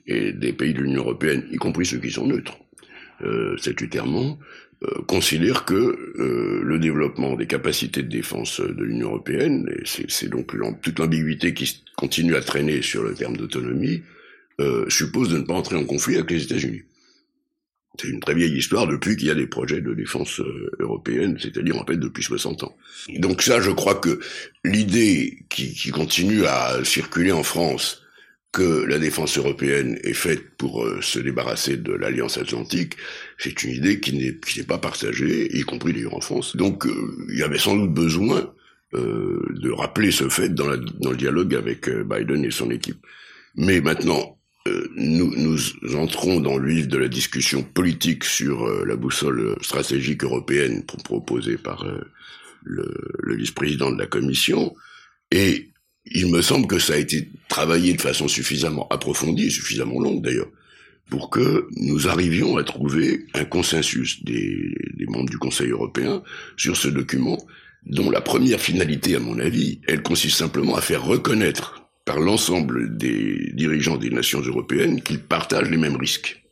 des 0.07 0.53
pays 0.53 0.75
de 0.75 0.81
l'Union 0.81 1.03
européenne, 1.03 1.45
y 1.51 1.57
compris 1.57 1.87
ceux 1.87 1.99
qui 1.99 2.11
sont 2.11 2.27
neutres, 2.27 2.59
euh, 3.23 3.57
statutairement, 3.57 4.39
euh, 4.85 5.03
considère 5.09 5.65
que 5.65 5.75
euh, 5.75 6.63
le 6.63 6.79
développement 6.79 7.35
des 7.35 7.49
capacités 7.49 8.03
de 8.03 8.09
défense 8.09 8.61
de 8.61 8.85
l'Union 8.85 9.09
européenne, 9.09 9.69
et 9.77 9.83
c'est 10.09 10.29
donc 10.29 10.55
toute 10.83 10.99
l'ambiguïté 11.01 11.53
qui 11.53 11.83
continue 11.97 12.37
à 12.37 12.41
traîner 12.41 12.81
sur 12.81 13.03
le 13.03 13.15
terme 13.15 13.37
d'autonomie, 13.37 14.03
euh, 14.61 14.89
suppose 14.89 15.31
de 15.31 15.39
ne 15.39 15.43
pas 15.43 15.55
entrer 15.55 15.75
en 15.75 15.85
conflit 15.85 16.15
avec 16.15 16.31
les 16.31 16.45
États-Unis. 16.45 16.83
C'est 18.01 18.07
une 18.07 18.21
très 18.21 18.35
vieille 18.35 18.57
histoire 18.57 18.87
depuis 18.87 19.17
qu'il 19.17 19.27
y 19.27 19.31
a 19.33 19.35
des 19.35 19.49
projets 19.49 19.81
de 19.81 19.93
défense 19.95 20.41
européenne, 20.79 21.37
c'est-à-dire 21.41 21.77
en 21.77 21.85
fait 21.85 21.97
depuis 21.97 22.23
60 22.23 22.63
ans. 22.63 22.77
Donc 23.19 23.43
ça, 23.43 23.61
je 23.61 23.73
crois 23.73 23.97
que 23.97 24.21
l'idée 24.65 25.45
qui, 25.49 25.75
qui 25.75 25.91
continue 25.91 26.45
à 26.47 26.85
circuler 26.85 27.33
en 27.33 27.43
France 27.43 28.05
que 28.53 28.85
la 28.87 28.99
défense 28.99 29.37
européenne 29.37 29.99
est 30.03 30.15
faite 30.15 30.57
pour 30.57 30.85
euh, 30.85 31.01
se 31.03 31.19
débarrasser 31.19 31.77
de 31.77 31.93
l'alliance 31.93 32.39
atlantique, 32.39 32.95
c'est 33.37 33.63
une 33.63 33.73
idée 33.73 34.01
qui 34.01 34.17
n'est 34.17 34.65
pas 34.65 34.79
partagée, 34.79 35.55
y 35.57 35.63
compris 35.63 35.93
d'ailleurs 35.93 36.15
en 36.15 36.21
France. 36.21 36.57
Donc 36.57 36.87
euh, 36.87 37.27
il 37.31 37.39
y 37.39 37.43
avait 37.43 37.59
sans 37.59 37.77
doute 37.77 37.93
besoin 37.93 38.53
euh, 38.95 39.47
de 39.63 39.71
rappeler 39.71 40.11
ce 40.11 40.29
fait 40.29 40.49
dans, 40.49 40.67
le 40.69 41.17
dialogue 41.17 41.55
avec 41.55 41.91
Biden 41.91 42.45
et 42.45 42.51
son 42.51 42.71
équipe. 42.71 43.05
Mais 43.57 43.81
maintenant, 43.81 44.39
nous, 44.97 45.59
entrons 45.95 46.41
dans 46.41 46.59
l'huile 46.59 46.89
de 46.89 46.99
la 46.99 47.09
discussion 47.09 47.63
politique 47.63 48.25
sur 48.25 48.69
la 48.85 48.97
boussole 48.97 49.57
stratégique 49.63 50.25
européenne 50.25 50.85
proposée 50.85 51.57
par 51.57 51.87
le, 52.65 52.95
le 53.19 53.35
vice-président 53.35 53.91
de 53.91 53.99
la 53.99 54.07
Commission, 54.07 54.75
et 55.31 55.71
il 56.07 56.31
me 56.31 56.43
semble 56.43 56.67
que 56.67 56.79
ça 56.79 56.95
a 56.95 56.97
été 56.97 57.29
travaillé 57.49 57.95
de 57.95 58.01
façon 58.01 58.29
suffisamment 58.29 58.87
approfondie, 58.89 59.51
suffisamment 59.51 60.01
longue 60.01 60.23
d'ailleurs, 60.23 60.51
pour 61.11 61.31
que 61.31 61.67
nous 61.77 62.09
arrivions 62.09 62.57
à 62.57 62.65
trouver 62.65 63.27
un 63.35 63.45
consensus 63.45 64.23
des, 64.25 64.75
des, 64.95 65.07
membres 65.07 65.31
du 65.31 65.39
Conseil 65.39 65.71
européen 65.71 66.23
sur 66.57 66.77
ce 66.77 66.89
document, 66.89 67.39
dont 67.87 68.11
la 68.11 68.21
première 68.21 68.61
finalité, 68.61 69.17
à 69.17 69.21
mon 69.21 69.39
avis, 69.39 69.81
elle 69.87 70.03
consiste 70.03 70.37
simplement 70.37 70.77
à 70.77 70.83
faire 70.83 71.05
reconnaître 71.05 71.89
par 72.05 72.21
l'ensemble 72.21 72.97
des 72.97 73.53
dirigeants 73.55 73.97
des 73.97 74.11
nations 74.11 74.41
européennes 74.41 75.03
qu'ils 75.03 75.21
partagent 75.21 75.71
les 75.71 75.77
mêmes 75.77 75.97
risques. 75.97 76.43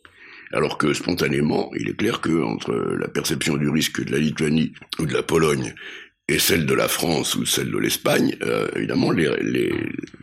Alors 0.52 0.78
que 0.78 0.92
spontanément, 0.94 1.70
il 1.78 1.88
est 1.88 1.96
clair 1.96 2.20
que 2.20 2.42
entre 2.42 2.72
la 2.72 3.08
perception 3.08 3.56
du 3.56 3.68
risque 3.68 4.04
de 4.04 4.12
la 4.12 4.18
Lituanie 4.18 4.72
ou 4.98 5.06
de 5.06 5.12
la 5.12 5.22
Pologne 5.22 5.74
et 6.28 6.38
celle 6.38 6.66
de 6.66 6.74
la 6.74 6.88
France 6.88 7.36
ou 7.36 7.46
celle 7.46 7.70
de 7.70 7.78
l'Espagne, 7.78 8.36
euh, 8.42 8.68
évidemment, 8.74 9.12
les, 9.12 9.30
les, 9.42 9.72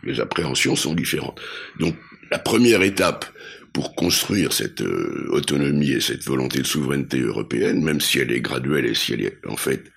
les, 0.03 0.19
appréhensions 0.19 0.75
sont 0.75 0.93
différentes. 0.93 1.39
Donc, 1.79 1.95
la 2.29 2.39
première 2.39 2.81
étape 2.81 3.25
pour 3.71 3.95
construire 3.95 4.53
cette 4.53 4.81
euh, 4.81 5.27
autonomie 5.29 5.91
et 5.91 6.01
cette 6.01 6.23
volonté 6.23 6.59
de 6.59 6.65
souveraineté 6.65 7.19
européenne, 7.19 7.81
même 7.83 8.01
si 8.01 8.19
elle 8.19 8.31
est 8.31 8.41
graduelle 8.41 8.85
et 8.85 8.93
si 8.93 9.13
elle 9.13 9.21
est 9.21 9.37
en 9.47 9.55
fait 9.55 9.91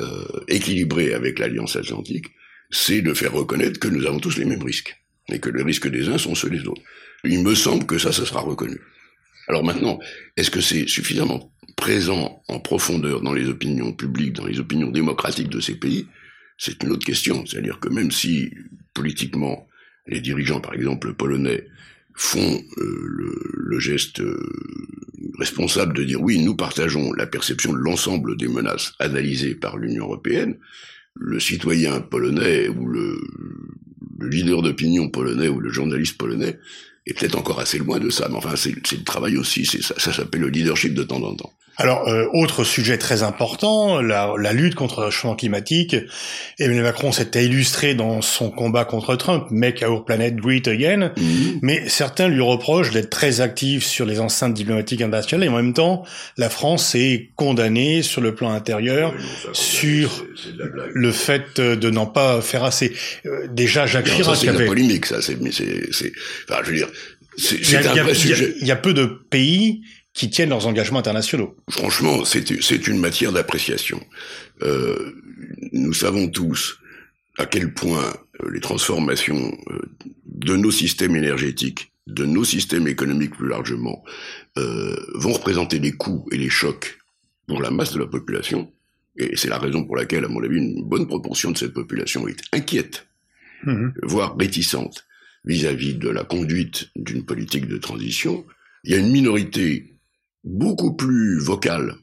euh, 0.00 0.24
équilibrée 0.48 1.12
avec 1.12 1.38
l'Alliance 1.38 1.76
Atlantique, 1.76 2.26
c'est 2.70 3.02
de 3.02 3.12
faire 3.12 3.32
reconnaître 3.32 3.78
que 3.78 3.88
nous 3.88 4.06
avons 4.06 4.18
tous 4.20 4.38
les 4.38 4.46
mêmes 4.46 4.62
risques 4.62 4.96
et 5.30 5.38
que 5.38 5.50
les 5.50 5.62
risques 5.62 5.88
des 5.88 6.08
uns 6.08 6.18
sont 6.18 6.34
ceux 6.34 6.50
des 6.50 6.66
autres. 6.66 6.82
Il 7.24 7.42
me 7.42 7.54
semble 7.54 7.84
que 7.84 7.98
ça, 7.98 8.10
ça 8.10 8.24
sera 8.24 8.40
reconnu. 8.40 8.80
Alors 9.48 9.62
maintenant, 9.62 9.98
est-ce 10.36 10.50
que 10.50 10.60
c'est 10.60 10.88
suffisamment 10.88 11.51
présent 11.82 12.40
en 12.46 12.60
profondeur 12.60 13.22
dans 13.22 13.32
les 13.32 13.48
opinions 13.48 13.92
publiques, 13.92 14.34
dans 14.34 14.46
les 14.46 14.60
opinions 14.60 14.92
démocratiques 14.92 15.48
de 15.48 15.58
ces 15.58 15.74
pays 15.74 16.06
C'est 16.56 16.80
une 16.84 16.92
autre 16.92 17.04
question. 17.04 17.44
C'est-à-dire 17.44 17.80
que 17.80 17.88
même 17.88 18.12
si 18.12 18.52
politiquement 18.94 19.66
les 20.06 20.20
dirigeants, 20.20 20.60
par 20.60 20.74
exemple 20.74 21.12
polonais, 21.12 21.66
font 22.14 22.62
euh, 22.78 23.34
le, 23.66 23.80
geste 23.80 24.20
euh, 24.20 24.38
responsable 25.40 25.96
de 25.96 26.04
dire 26.04 26.22
oui, 26.22 26.38
nous 26.38 26.54
partageons 26.54 27.12
la 27.14 27.26
perception 27.26 27.72
de 27.72 27.78
l'ensemble 27.78 28.36
des 28.36 28.46
menaces 28.46 28.92
analysées 29.00 29.56
par 29.56 29.76
l'Union 29.76 30.04
européenne, 30.04 30.58
le 31.16 31.40
citoyen 31.40 32.00
polonais 32.00 32.68
ou 32.68 32.86
le, 32.86 33.18
le 34.20 34.28
leader 34.28 34.62
d'opinion 34.62 35.08
polonais 35.08 35.48
ou 35.48 35.58
le 35.58 35.72
journaliste 35.72 36.16
polonais 36.16 36.60
est 37.06 37.18
peut-être 37.18 37.38
encore 37.38 37.58
assez 37.58 37.78
loin 37.78 37.98
de 37.98 38.08
ça, 38.08 38.28
mais 38.28 38.36
enfin 38.36 38.54
c'est 38.54 38.70
le 38.70 39.04
travail 39.04 39.36
aussi, 39.36 39.64
ça 39.66 40.12
s'appelle 40.12 40.42
le 40.42 40.48
leadership 40.48 40.94
de 40.94 41.02
temps 41.02 41.24
en 41.24 41.34
temps. 41.34 41.52
Alors, 41.78 42.06
euh, 42.06 42.26
autre 42.34 42.64
sujet 42.64 42.98
très 42.98 43.22
important, 43.22 44.02
la, 44.02 44.34
la, 44.38 44.52
lutte 44.52 44.74
contre 44.74 45.04
le 45.04 45.10
changement 45.10 45.36
climatique. 45.36 45.96
Emmanuel 46.58 46.84
Macron 46.84 47.12
s'était 47.12 47.46
illustré 47.46 47.94
dans 47.94 48.20
son 48.20 48.50
combat 48.50 48.84
contre 48.84 49.16
Trump, 49.16 49.46
Make 49.50 49.82
Our 49.82 50.04
Planet 50.04 50.36
Great 50.36 50.68
Again, 50.68 51.12
mm-hmm. 51.16 51.58
mais 51.62 51.88
certains 51.88 52.28
lui 52.28 52.42
reprochent 52.42 52.90
d'être 52.90 53.08
très 53.08 53.40
actif 53.40 53.84
sur 53.84 54.04
les 54.04 54.20
enceintes 54.20 54.52
diplomatiques 54.52 55.00
internationales, 55.00 55.46
et 55.46 55.48
en 55.48 55.56
même 55.56 55.72
temps, 55.72 56.04
la 56.36 56.50
France 56.50 56.94
est 56.94 57.30
condamnée 57.36 58.02
sur 58.02 58.20
le 58.20 58.34
plan 58.34 58.52
intérieur 58.52 59.14
sur 59.54 60.26
le 60.92 61.10
fait 61.10 61.58
de 61.58 61.90
n'en 61.90 62.06
pas 62.06 62.42
faire 62.42 62.64
assez. 62.64 62.92
Euh, 63.24 63.46
déjà, 63.50 63.86
Jacques 63.86 64.10
Chirac 64.10 64.44
avait... 64.44 64.58
C'est 64.58 64.66
polémique, 64.66 65.06
ça, 65.06 65.22
c'est... 65.22 65.36
Enfin, 65.36 66.60
je 66.64 66.70
veux 66.70 66.76
dire... 66.76 66.88
C'est 67.38 67.86
un 67.86 68.02
vrai 68.02 68.14
sujet. 68.14 68.54
Il 68.60 68.66
y 68.66 68.70
a 68.70 68.76
peu 68.76 68.92
de 68.92 69.06
pays 69.06 69.80
qui 70.14 70.30
tiennent 70.30 70.50
leurs 70.50 70.66
engagements 70.66 70.98
internationaux. 70.98 71.56
Franchement, 71.70 72.24
c'est 72.24 72.86
une 72.86 72.98
matière 72.98 73.32
d'appréciation. 73.32 74.00
Euh, 74.62 75.14
nous 75.72 75.94
savons 75.94 76.28
tous 76.28 76.78
à 77.38 77.46
quel 77.46 77.72
point 77.72 78.12
euh, 78.42 78.50
les 78.50 78.60
transformations 78.60 79.56
euh, 79.70 79.80
de 80.26 80.56
nos 80.56 80.70
systèmes 80.70 81.16
énergétiques, 81.16 81.92
de 82.06 82.24
nos 82.24 82.44
systèmes 82.44 82.88
économiques 82.88 83.36
plus 83.36 83.48
largement, 83.48 84.04
euh, 84.58 84.96
vont 85.14 85.32
représenter 85.32 85.78
des 85.78 85.92
coûts 85.92 86.26
et 86.30 86.38
des 86.38 86.50
chocs 86.50 86.98
pour 87.46 87.60
la 87.60 87.70
masse 87.70 87.94
de 87.94 88.00
la 88.00 88.06
population. 88.06 88.72
Et 89.16 89.36
c'est 89.36 89.48
la 89.48 89.58
raison 89.58 89.84
pour 89.84 89.96
laquelle, 89.96 90.24
à 90.24 90.28
mon 90.28 90.42
avis, 90.42 90.58
une 90.58 90.84
bonne 90.84 91.06
proportion 91.06 91.50
de 91.50 91.58
cette 91.58 91.74
population 91.74 92.28
est 92.28 92.40
inquiète, 92.52 93.06
mmh. 93.64 93.88
voire 94.02 94.36
réticente 94.38 95.06
vis-à-vis 95.44 95.94
-vis 95.94 95.98
de 95.98 96.08
la 96.08 96.24
conduite 96.24 96.90
d'une 96.96 97.24
politique 97.24 97.66
de 97.66 97.78
transition. 97.78 98.44
Il 98.84 98.92
y 98.92 98.94
a 98.94 98.98
une 98.98 99.10
minorité 99.10 99.91
beaucoup 100.44 100.94
plus 100.94 101.38
vocale 101.40 101.96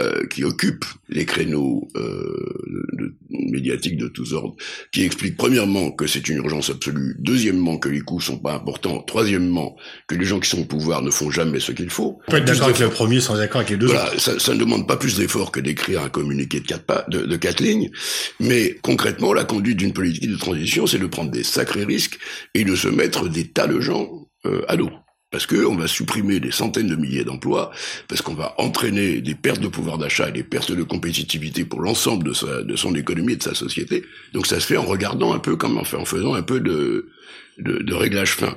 euh, 0.00 0.26
qui 0.26 0.42
occupe 0.42 0.84
les 1.08 1.24
créneaux 1.24 1.86
euh, 1.94 3.14
médiatiques 3.28 3.96
de 3.96 4.08
tous 4.08 4.32
ordres, 4.32 4.56
qui 4.90 5.04
explique 5.04 5.36
premièrement 5.36 5.92
que 5.92 6.08
c'est 6.08 6.28
une 6.28 6.38
urgence 6.38 6.70
absolue, 6.70 7.14
deuxièmement 7.20 7.78
que 7.78 7.88
les 7.88 8.00
coûts 8.00 8.20
sont 8.20 8.38
pas 8.38 8.54
importants, 8.54 8.98
troisièmement 9.02 9.76
que 10.08 10.16
les 10.16 10.24
gens 10.24 10.40
qui 10.40 10.50
sont 10.50 10.62
au 10.62 10.64
pouvoir 10.64 11.02
ne 11.02 11.10
font 11.12 11.30
jamais 11.30 11.60
ce 11.60 11.70
qu'il 11.70 11.90
faut. 11.90 12.18
On 12.26 12.30
peut 12.32 12.38
être 12.38 12.46
d'accord 12.46 12.64
avec 12.64 12.80
le 12.80 12.90
premier 12.90 13.20
sans 13.20 13.36
d'accord 13.36 13.60
avec 13.60 13.70
les 13.70 13.76
deux. 13.76 13.86
Voilà, 13.86 14.10
ça, 14.18 14.40
ça, 14.40 14.54
ne 14.54 14.58
demande 14.58 14.88
pas 14.88 14.96
plus 14.96 15.16
d'efforts 15.16 15.52
que 15.52 15.60
d'écrire 15.60 16.02
un 16.02 16.08
communiqué 16.08 16.58
de 16.58 16.66
quatre, 16.66 16.84
pas, 16.84 17.04
de, 17.08 17.20
de 17.20 17.36
quatre 17.36 17.60
lignes, 17.60 17.92
mais 18.40 18.76
concrètement, 18.82 19.32
la 19.32 19.44
conduite 19.44 19.76
d'une 19.76 19.92
politique 19.92 20.28
de 20.28 20.36
transition, 20.36 20.88
c'est 20.88 20.98
de 20.98 21.06
prendre 21.06 21.30
des 21.30 21.44
sacrés 21.44 21.84
risques 21.84 22.18
et 22.54 22.64
de 22.64 22.74
se 22.74 22.88
mettre 22.88 23.28
des 23.28 23.52
tas 23.52 23.68
de 23.68 23.78
gens 23.78 24.28
euh, 24.46 24.62
à 24.66 24.76
dos 24.76 24.90
parce 25.36 25.46
qu'on 25.46 25.76
va 25.76 25.86
supprimer 25.86 26.40
des 26.40 26.50
centaines 26.50 26.86
de 26.86 26.96
milliers 26.96 27.22
d'emplois, 27.22 27.70
parce 28.08 28.22
qu'on 28.22 28.32
va 28.32 28.54
entraîner 28.56 29.20
des 29.20 29.34
pertes 29.34 29.60
de 29.60 29.68
pouvoir 29.68 29.98
d'achat 29.98 30.30
et 30.30 30.32
des 30.32 30.42
pertes 30.42 30.72
de 30.72 30.82
compétitivité 30.82 31.66
pour 31.66 31.82
l'ensemble 31.82 32.24
de, 32.24 32.62
de 32.62 32.74
son 32.74 32.94
économie 32.94 33.34
et 33.34 33.36
de 33.36 33.42
sa 33.42 33.54
société. 33.54 34.02
Donc 34.32 34.46
ça 34.46 34.60
se 34.60 34.66
fait 34.66 34.78
en 34.78 34.86
regardant 34.86 35.34
un 35.34 35.38
peu 35.38 35.56
comme 35.56 35.76
en, 35.76 35.82
en 35.82 36.04
faisant 36.06 36.32
un 36.32 36.42
peu 36.42 36.60
de, 36.60 37.10
de, 37.58 37.82
de 37.82 37.94
réglage 37.94 38.30
fin. 38.30 38.56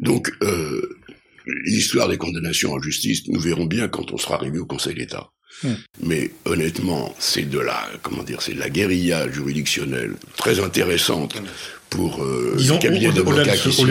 Donc 0.00 0.32
euh, 0.42 0.98
l'histoire 1.64 2.08
des 2.08 2.18
condamnations 2.18 2.72
en 2.72 2.80
justice, 2.80 3.28
nous 3.28 3.38
verrons 3.38 3.66
bien 3.66 3.86
quand 3.86 4.12
on 4.12 4.18
sera 4.18 4.34
arrivé 4.34 4.58
au 4.58 4.66
Conseil 4.66 4.96
d'État. 4.96 5.30
Hmm. 5.62 5.74
Mais 6.02 6.32
honnêtement, 6.44 7.14
c'est 7.20 7.48
de 7.48 7.60
la, 7.60 7.88
comment 8.02 8.24
dire, 8.24 8.42
c'est 8.42 8.54
de 8.54 8.58
la 8.58 8.68
guérilla 8.68 9.30
juridictionnelle 9.30 10.14
très 10.36 10.58
intéressante 10.58 11.40
pour 11.90 12.22
euh, 12.22 12.54
Disons, 12.56 12.78
cabinet 12.78 13.12
d'avocats 13.12 13.56
qui 13.56 13.84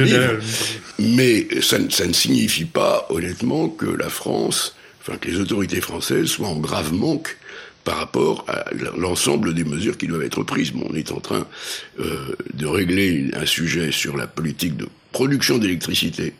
Mais 1.00 1.48
ça, 1.62 1.78
ça, 1.90 2.06
ne 2.06 2.14
signifie 2.14 2.66
pas, 2.66 3.08
honnêtement, 3.10 3.70
que 3.70 3.86
la 3.86 4.10
France, 4.10 4.76
enfin 5.02 5.18
que 5.18 5.30
les 5.30 5.40
autorités 5.40 5.82
françaises 5.82 6.28
soient 6.28 6.48
en 6.48 6.60
grave 6.60 6.94
manque 6.94 7.38
par 7.86 7.98
rapport 7.98 8.46
à 8.48 8.66
l'ensemble 8.98 9.54
des 9.54 9.64
mesures 9.64 9.98
qui 9.98 10.08
doivent 10.08 10.24
être 10.24 10.44
prises. 10.44 10.72
Bon, 10.72 10.88
on 10.90 10.96
est 10.96 11.12
en 11.12 11.20
train 11.20 11.48
euh, 12.00 12.36
de 12.54 12.66
régler 12.66 13.30
un 13.34 13.46
sujet 13.46 13.92
sur 13.92 14.18
la 14.18 14.28
politique 14.28 14.76
de 14.76 14.88
production 15.12 15.60
d'électricité 15.60 16.34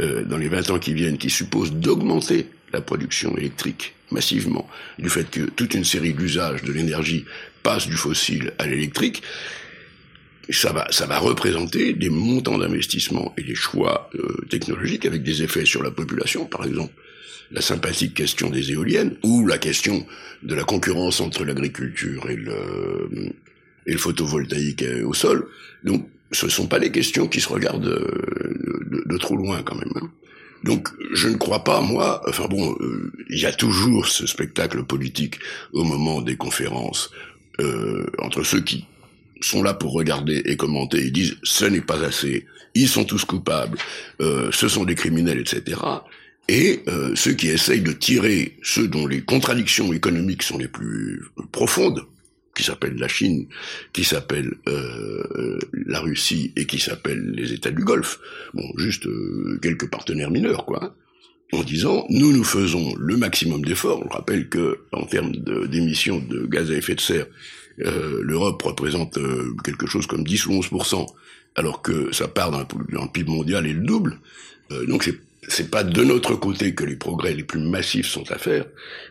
euh, 0.00 0.24
dans 0.24 0.36
les 0.36 0.48
20 0.48 0.70
ans 0.70 0.78
qui 0.78 0.92
viennent, 0.92 1.16
qui 1.16 1.30
suppose 1.30 1.72
d'augmenter 1.72 2.46
la 2.72 2.82
production 2.82 3.36
électrique 3.36 3.94
massivement, 4.10 4.68
du 4.98 5.08
fait 5.08 5.30
que 5.30 5.40
toute 5.40 5.74
une 5.74 5.84
série 5.84 6.14
d'usages 6.14 6.62
de 6.62 6.72
l'énergie 6.72 7.24
passe 7.62 7.86
du 7.86 7.96
fossile 7.96 8.52
à 8.58 8.66
l'électrique, 8.66 9.22
ça 10.50 10.72
va, 10.72 10.86
ça 10.90 11.06
va 11.06 11.18
représenter 11.18 11.92
des 11.92 12.10
montants 12.10 12.58
d'investissement 12.58 13.34
et 13.36 13.42
des 13.42 13.54
choix 13.54 14.10
euh, 14.14 14.44
technologiques 14.48 15.06
avec 15.06 15.22
des 15.22 15.42
effets 15.42 15.66
sur 15.66 15.82
la 15.82 15.90
population, 15.90 16.46
par 16.46 16.64
exemple 16.64 16.92
la 17.50 17.60
sympathique 17.60 18.14
question 18.14 18.50
des 18.50 18.72
éoliennes 18.72 19.16
ou 19.22 19.46
la 19.46 19.58
question 19.58 20.06
de 20.42 20.54
la 20.54 20.64
concurrence 20.64 21.20
entre 21.20 21.44
l'agriculture 21.44 22.28
et 22.30 22.36
le, 22.36 23.32
et 23.86 23.92
le 23.92 23.98
photovoltaïque 23.98 24.82
euh, 24.82 25.06
au 25.06 25.14
sol. 25.14 25.48
Donc, 25.84 26.06
ce 26.30 26.44
ne 26.44 26.50
sont 26.50 26.66
pas 26.66 26.78
des 26.78 26.92
questions 26.92 27.26
qui 27.26 27.40
se 27.40 27.48
regardent 27.48 27.86
euh, 27.86 28.84
de, 28.90 29.02
de, 29.06 29.18
trop 29.18 29.36
loin 29.36 29.62
quand 29.62 29.76
même. 29.76 29.92
Hein. 29.96 30.10
Donc, 30.64 30.88
je 31.12 31.28
ne 31.28 31.36
crois 31.36 31.64
pas, 31.64 31.80
moi, 31.80 32.22
enfin 32.28 32.46
bon, 32.48 32.76
il 33.30 33.38
y 33.38 33.46
a 33.46 33.52
toujours 33.52 34.08
ce 34.08 34.26
spectacle 34.26 34.82
politique 34.82 35.38
au 35.72 35.84
moment 35.84 36.20
des 36.20 36.36
conférences 36.36 37.10
euh, 37.60 38.06
entre 38.18 38.42
ceux 38.42 38.60
qui 38.60 38.84
sont 39.40 39.62
là 39.62 39.74
pour 39.74 39.92
regarder 39.92 40.42
et 40.44 40.56
commenter, 40.56 40.98
ils 40.98 41.12
disent 41.12 41.36
ce 41.42 41.64
n'est 41.64 41.80
pas 41.80 42.02
assez, 42.04 42.46
ils 42.74 42.88
sont 42.88 43.04
tous 43.04 43.24
coupables, 43.24 43.78
euh, 44.20 44.50
ce 44.52 44.68
sont 44.68 44.84
des 44.84 44.94
criminels, 44.94 45.38
etc. 45.40 45.80
Et 46.48 46.80
euh, 46.88 47.14
ceux 47.14 47.32
qui 47.32 47.48
essayent 47.48 47.82
de 47.82 47.92
tirer 47.92 48.56
ceux 48.62 48.88
dont 48.88 49.06
les 49.06 49.20
contradictions 49.20 49.92
économiques 49.92 50.42
sont 50.42 50.58
les 50.58 50.68
plus 50.68 51.22
profondes, 51.52 52.06
qui 52.58 52.64
s'appellent 52.64 52.98
la 52.98 53.08
Chine, 53.08 53.46
qui 53.92 54.04
s'appellent 54.04 54.54
euh, 54.66 55.58
la 55.86 56.00
Russie 56.00 56.52
et 56.56 56.66
qui 56.66 56.80
s'appellent 56.80 57.30
les 57.30 57.52
États 57.52 57.70
du 57.70 57.84
Golfe, 57.84 58.18
bon, 58.52 58.64
juste 58.76 59.06
euh, 59.06 59.58
quelques 59.62 59.88
partenaires 59.88 60.30
mineurs, 60.30 60.66
quoi, 60.66 60.96
en 61.52 61.62
disant 61.62 62.04
nous 62.10 62.32
nous 62.32 62.44
faisons 62.44 62.94
le 62.98 63.16
maximum 63.16 63.64
d'efforts. 63.64 64.02
On 64.04 64.08
rappelle 64.08 64.48
que 64.48 64.80
en 64.92 65.04
termes 65.04 65.32
d'émissions 65.68 66.18
de, 66.18 66.46
gaz 66.46 66.70
à 66.70 66.74
effet 66.74 66.96
de 66.96 67.00
serre, 67.00 67.26
euh, 67.84 68.20
l'Europe 68.22 68.60
représente 68.62 69.18
euh, 69.18 69.54
quelque 69.64 69.86
chose 69.86 70.06
comme 70.06 70.24
10 70.24 70.46
ou 70.46 70.52
11% 70.60 71.06
alors 71.54 71.82
que 71.82 72.12
ça 72.12 72.28
part 72.28 72.50
d'un 72.50 73.06
PIB 73.06 73.30
mondial 73.30 73.66
et 73.66 73.72
le 73.72 73.82
double. 73.82 74.18
Euh, 74.72 74.86
donc 74.86 75.04
c'est 75.04 75.18
c'est 75.50 75.70
pas 75.70 75.82
de 75.82 76.04
notre 76.04 76.34
côté 76.34 76.74
que 76.74 76.84
les 76.84 76.96
progrès 76.96 77.32
les 77.32 77.42
plus 77.42 77.60
massifs 77.60 78.08
sont 78.08 78.30
à 78.30 78.36
faire, 78.36 78.66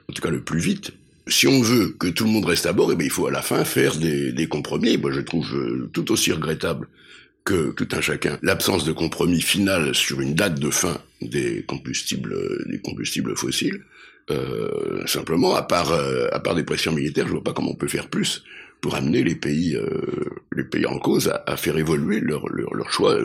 en 0.07 0.13
tout 0.13 0.21
cas 0.21 0.29
le 0.29 0.41
plus 0.41 0.59
vite. 0.59 0.91
Si 1.25 1.47
on 1.47 1.63
veut 1.63 1.95
que 1.97 2.07
tout 2.07 2.25
le 2.25 2.29
monde 2.29 2.45
reste 2.45 2.67
à 2.67 2.73
bord, 2.73 2.91
eh 2.91 2.95
bien, 2.95 3.07
il 3.07 3.11
faut 3.11 3.25
à 3.25 3.31
la 3.31 3.41
fin 3.41 3.65
faire 3.65 3.95
des, 3.95 4.31
des 4.33 4.47
compromis. 4.47 4.97
Moi, 4.97 5.11
je 5.11 5.21
trouve 5.21 5.89
tout 5.93 6.11
aussi 6.11 6.31
regrettable 6.31 6.87
que 7.43 7.71
tout 7.71 7.87
un 7.91 8.01
chacun 8.01 8.37
l'absence 8.43 8.85
de 8.85 8.91
compromis 8.91 9.41
final 9.41 9.95
sur 9.95 10.21
une 10.21 10.35
date 10.35 10.59
de 10.59 10.69
fin 10.69 11.01
des 11.21 11.63
combustibles, 11.63 12.37
des 12.69 12.79
combustibles 12.81 13.35
fossiles. 13.35 13.81
Euh, 14.29 15.05
simplement, 15.05 15.55
à 15.55 15.61
part, 15.63 15.91
euh, 15.93 16.27
à 16.33 16.39
part 16.39 16.55
des 16.55 16.63
pressions 16.63 16.91
militaires, 16.91 17.27
je 17.27 17.31
vois 17.31 17.43
pas 17.43 17.53
comment 17.53 17.71
on 17.71 17.75
peut 17.75 17.87
faire 17.87 18.09
plus 18.09 18.43
pour 18.81 18.95
amener 18.95 19.23
les 19.23 19.35
pays, 19.35 19.75
euh, 19.75 19.87
les 20.55 20.63
pays 20.65 20.85
en 20.85 20.99
cause 20.99 21.29
à, 21.29 21.43
à 21.47 21.57
faire 21.57 21.77
évoluer 21.77 22.19
leurs 22.19 22.47
leur, 22.49 22.73
leur 22.73 22.91
choix 22.91 23.17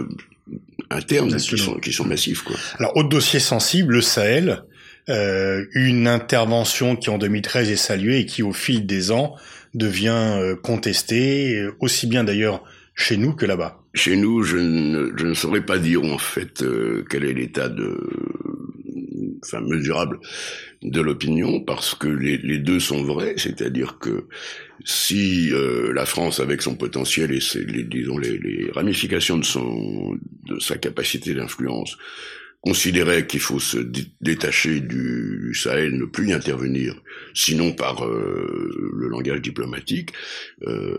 internes 0.91 1.37
qui 1.37 1.59
sont, 1.59 1.75
qui 1.79 1.93
sont 1.93 2.05
massifs. 2.07 2.43
Quoi. 2.43 2.57
Alors, 2.79 2.97
autre 2.97 3.09
dossier 3.09 3.41
sensible, 3.41 3.95
le 3.95 4.01
Sahel. 4.01 4.63
euh, 5.09 5.65
une 5.75 6.07
intervention 6.07 6.95
qui 6.97 7.11
en 7.11 7.19
2013 7.19 7.71
est 7.71 7.77
saluée 7.77 8.21
et 8.21 8.27
qui 8.27 8.43
au 8.43 8.53
fil 8.53 8.87
des 8.87 9.11
ans 9.11 9.35
devient 9.75 10.37
euh, 10.39 10.55
contestée, 10.55 11.67
aussi 11.81 12.07
bien 12.07 12.23
d'ailleurs 12.25 12.63
chez 12.95 13.17
nous 13.17 13.33
que 13.35 13.47
là-bas. 13.47 13.81
Chez 13.95 14.17
nous, 14.17 14.43
je 14.43 14.57
ne, 14.59 15.11
je 15.17 15.27
ne 15.27 15.35
saurais 15.35 15.63
pas 15.65 15.79
dire 15.79 16.05
en 16.05 16.19
fait 16.19 16.63
euh, 16.63 17.05
quel 17.11 17.25
est 17.25 17.33
l'état 17.33 17.69
de, 17.69 17.99
enfin 19.43 19.61
mesurable 19.61 20.19
de 20.83 21.01
l'opinion 21.01 21.61
parce 21.61 21.95
que 21.95 22.09
les, 22.09 22.59
deux 22.59 22.81
sont 22.81 23.03
vrais, 23.05 23.35
c'est-à-dire 23.37 23.99
que 23.99 24.27
si 24.85 25.51
euh, 25.53 25.93
la 25.93 26.07
France, 26.07 26.41
avec 26.41 26.63
son 26.63 26.75
potentiel 26.75 27.33
et 27.33 27.41
ses, 27.41 27.65
les, 27.65 27.85
disons 27.85 28.19
les, 28.19 28.71
ramifications 28.73 29.39
de 29.39 29.45
son 29.45 30.19
de 30.45 30.59
sa 30.59 30.77
capacité 30.77 31.35
d'influence, 31.35 31.97
considérait 32.63 33.27
qu'il 33.27 33.41
faut 33.41 33.59
se 33.59 33.79
détacher 34.21 34.81
du, 34.81 35.41
du, 35.47 35.55
Sahel, 35.55 35.99
ne 35.99 36.05
plus 36.05 36.29
y 36.29 36.33
intervenir, 36.33 36.95
sinon 37.35 37.73
par 37.73 38.05
euh, 38.07 38.71
le 38.95 39.09
langage 39.09 39.43
diplomatique, 39.43 40.11
euh, 40.69 40.97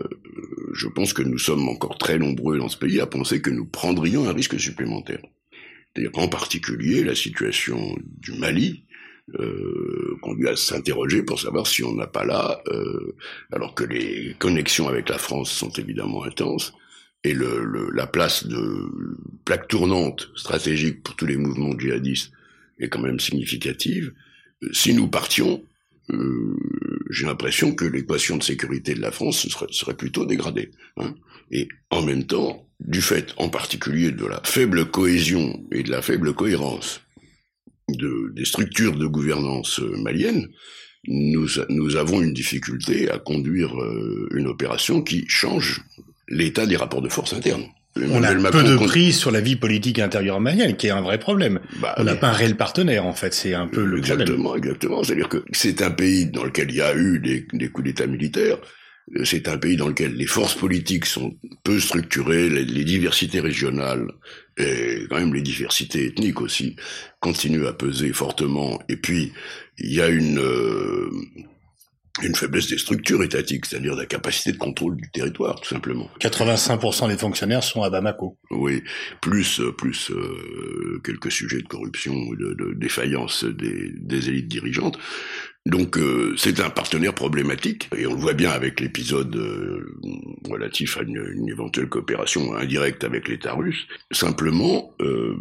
je 0.74 0.88
pense 0.88 1.14
que 1.14 1.22
nous 1.22 1.38
sommes 1.38 1.66
encore 1.68 1.96
très 1.96 2.18
nombreux 2.18 2.58
dans 2.58 2.68
ce 2.68 2.76
pays 2.76 3.00
à 3.00 3.06
penser 3.06 3.40
que 3.40 3.50
nous 3.50 3.64
prendrions 3.64 4.28
un 4.28 4.32
risque 4.34 4.60
supplémentaire. 4.60 5.22
En 6.14 6.28
particulier 6.28 7.04
la 7.04 7.14
situation 7.14 7.96
du 8.20 8.32
Mali, 8.32 8.84
euh, 9.38 10.16
conduit 10.20 10.48
à 10.48 10.56
s'interroger 10.56 11.22
pour 11.22 11.40
savoir 11.40 11.66
si 11.66 11.82
on 11.82 11.94
n'a 11.94 12.06
pas 12.06 12.24
là, 12.24 12.62
euh, 12.68 13.16
alors 13.52 13.74
que 13.74 13.84
les 13.84 14.34
connexions 14.38 14.88
avec 14.88 15.08
la 15.08 15.18
France 15.18 15.50
sont 15.50 15.70
évidemment 15.70 16.24
intenses, 16.24 16.74
et 17.24 17.34
la 17.34 18.06
place 18.06 18.46
de 18.46 18.90
plaque 19.46 19.68
tournante 19.68 20.30
stratégique 20.36 21.02
pour 21.02 21.16
tous 21.16 21.24
les 21.24 21.38
mouvements 21.38 21.76
djihadistes 21.78 22.32
est 22.78 22.88
quand 22.88 23.00
même 23.00 23.18
significative. 23.18 24.12
Euh, 24.62 24.68
si 24.72 24.92
nous 24.92 25.08
partions, 25.08 25.64
euh, 26.10 26.56
j'ai 27.08 27.24
l'impression 27.24 27.74
que 27.74 27.86
l'équation 27.86 28.36
de 28.36 28.42
sécurité 28.42 28.94
de 28.94 29.00
la 29.00 29.10
France 29.10 29.48
serait, 29.48 29.66
serait 29.70 29.96
plutôt 29.96 30.26
dégradée. 30.26 30.70
Hein. 30.98 31.14
Et 31.50 31.68
en 31.88 32.02
même 32.02 32.26
temps, 32.26 32.68
du 32.84 33.00
fait 33.00 33.32
en 33.36 33.48
particulier 33.48 34.10
de 34.10 34.26
la 34.26 34.40
faible 34.44 34.86
cohésion 34.86 35.64
et 35.72 35.82
de 35.82 35.90
la 35.90 36.02
faible 36.02 36.34
cohérence 36.34 37.00
de, 37.88 38.32
des 38.34 38.44
structures 38.44 38.96
de 38.96 39.06
gouvernance 39.06 39.80
maliennes, 39.80 40.48
nous, 41.06 41.46
nous 41.68 41.96
avons 41.96 42.22
une 42.22 42.32
difficulté 42.32 43.10
à 43.10 43.18
conduire 43.18 43.78
euh, 43.78 44.28
une 44.34 44.46
opération 44.46 45.02
qui 45.02 45.24
change 45.28 45.82
l'état 46.28 46.66
des 46.66 46.76
rapports 46.76 47.02
de 47.02 47.08
force 47.08 47.34
internes. 47.34 47.66
On 47.96 48.24
a 48.24 48.34
peu 48.50 48.64
de 48.64 48.76
prise 48.76 49.16
sur 49.16 49.30
la 49.30 49.40
vie 49.40 49.54
politique 49.54 50.00
intérieure 50.00 50.40
malienne, 50.40 50.76
qui 50.76 50.88
est 50.88 50.90
un 50.90 51.02
vrai 51.02 51.18
problème. 51.18 51.60
Bah, 51.80 51.94
on 51.96 52.02
n'a 52.02 52.16
pas 52.16 52.28
un 52.28 52.32
réel 52.32 52.56
partenaire, 52.56 53.06
en 53.06 53.12
fait. 53.12 53.32
C'est 53.32 53.54
un 53.54 53.68
peu 53.68 53.84
le 53.84 53.98
exactement, 53.98 54.50
problème. 54.50 54.64
Exactement, 54.64 55.04
C'est-à-dire 55.04 55.28
que 55.28 55.44
c'est 55.52 55.80
un 55.80 55.92
pays 55.92 56.26
dans 56.26 56.42
lequel 56.42 56.70
il 56.70 56.76
y 56.76 56.80
a 56.80 56.94
eu 56.96 57.20
des, 57.20 57.46
des 57.52 57.68
coups 57.68 57.86
d'État 57.86 58.08
militaires. 58.08 58.58
C'est 59.24 59.48
un 59.48 59.58
pays 59.58 59.76
dans 59.76 59.88
lequel 59.88 60.14
les 60.14 60.26
forces 60.26 60.54
politiques 60.54 61.04
sont 61.04 61.36
peu 61.62 61.78
structurées, 61.78 62.48
les, 62.48 62.84
diversités 62.84 63.40
régionales 63.40 64.10
et 64.56 65.06
quand 65.10 65.16
même 65.16 65.34
les 65.34 65.42
diversités 65.42 66.06
ethniques 66.06 66.40
aussi 66.40 66.76
continuent 67.20 67.66
à 67.66 67.74
peser 67.74 68.12
fortement. 68.12 68.80
Et 68.88 68.96
puis 68.96 69.32
il 69.78 69.92
y 69.92 70.00
a 70.00 70.08
une 70.08 70.38
euh, 70.38 71.10
une 72.22 72.34
faiblesse 72.34 72.68
des 72.68 72.78
structures 72.78 73.22
étatiques, 73.24 73.66
c'est-à-dire 73.66 73.96
la 73.96 74.06
capacité 74.06 74.52
de 74.52 74.56
contrôle 74.56 74.96
du 74.96 75.10
territoire, 75.10 75.60
tout 75.60 75.68
simplement. 75.68 76.08
85% 76.20 77.08
des 77.08 77.18
fonctionnaires 77.18 77.64
sont 77.64 77.82
à 77.82 77.90
Bamako. 77.90 78.38
Oui, 78.50 78.82
plus 79.20 79.60
plus 79.76 80.12
euh, 80.12 81.00
quelques 81.02 81.32
sujets 81.32 81.60
de 81.60 81.66
corruption 81.66 82.12
ou 82.14 82.36
de, 82.36 82.54
de, 82.54 82.74
défaillance 82.74 83.44
des, 83.44 83.92
des, 83.98 84.28
élites 84.28 84.48
dirigeantes. 84.48 84.98
Donc 85.66 85.96
euh, 85.96 86.34
c'est 86.36 86.60
un 86.60 86.68
partenaire 86.68 87.14
problématique, 87.14 87.88
et 87.96 88.06
on 88.06 88.12
le 88.12 88.20
voit 88.20 88.34
bien 88.34 88.50
avec 88.50 88.80
l'épisode 88.80 89.34
euh, 89.34 89.98
relatif 90.48 90.98
à 90.98 91.02
une, 91.02 91.24
une, 91.34 91.48
éventuelle 91.48 91.88
coopération 91.88 92.54
indirecte 92.54 93.02
avec 93.02 93.28
l'État 93.28 93.54
russe. 93.54 93.86
Simplement, 94.12 94.94
euh, 95.00 95.34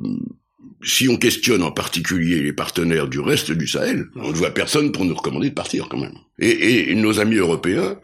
si 0.83 1.07
on 1.07 1.17
questionne 1.17 1.63
en 1.63 1.71
particulier 1.71 2.41
les 2.41 2.53
partenaires 2.53 3.07
du 3.07 3.19
reste 3.19 3.51
du 3.51 3.67
Sahel, 3.67 4.07
on 4.15 4.31
ne 4.31 4.35
voit 4.35 4.51
personne 4.51 4.91
pour 4.91 5.05
nous 5.05 5.15
recommander 5.15 5.49
de 5.49 5.53
partir 5.55 5.87
quand 5.89 5.97
même. 5.97 6.15
Et, 6.39 6.91
et 6.91 6.95
nos 6.95 7.19
amis 7.19 7.37
européens, 7.37 7.97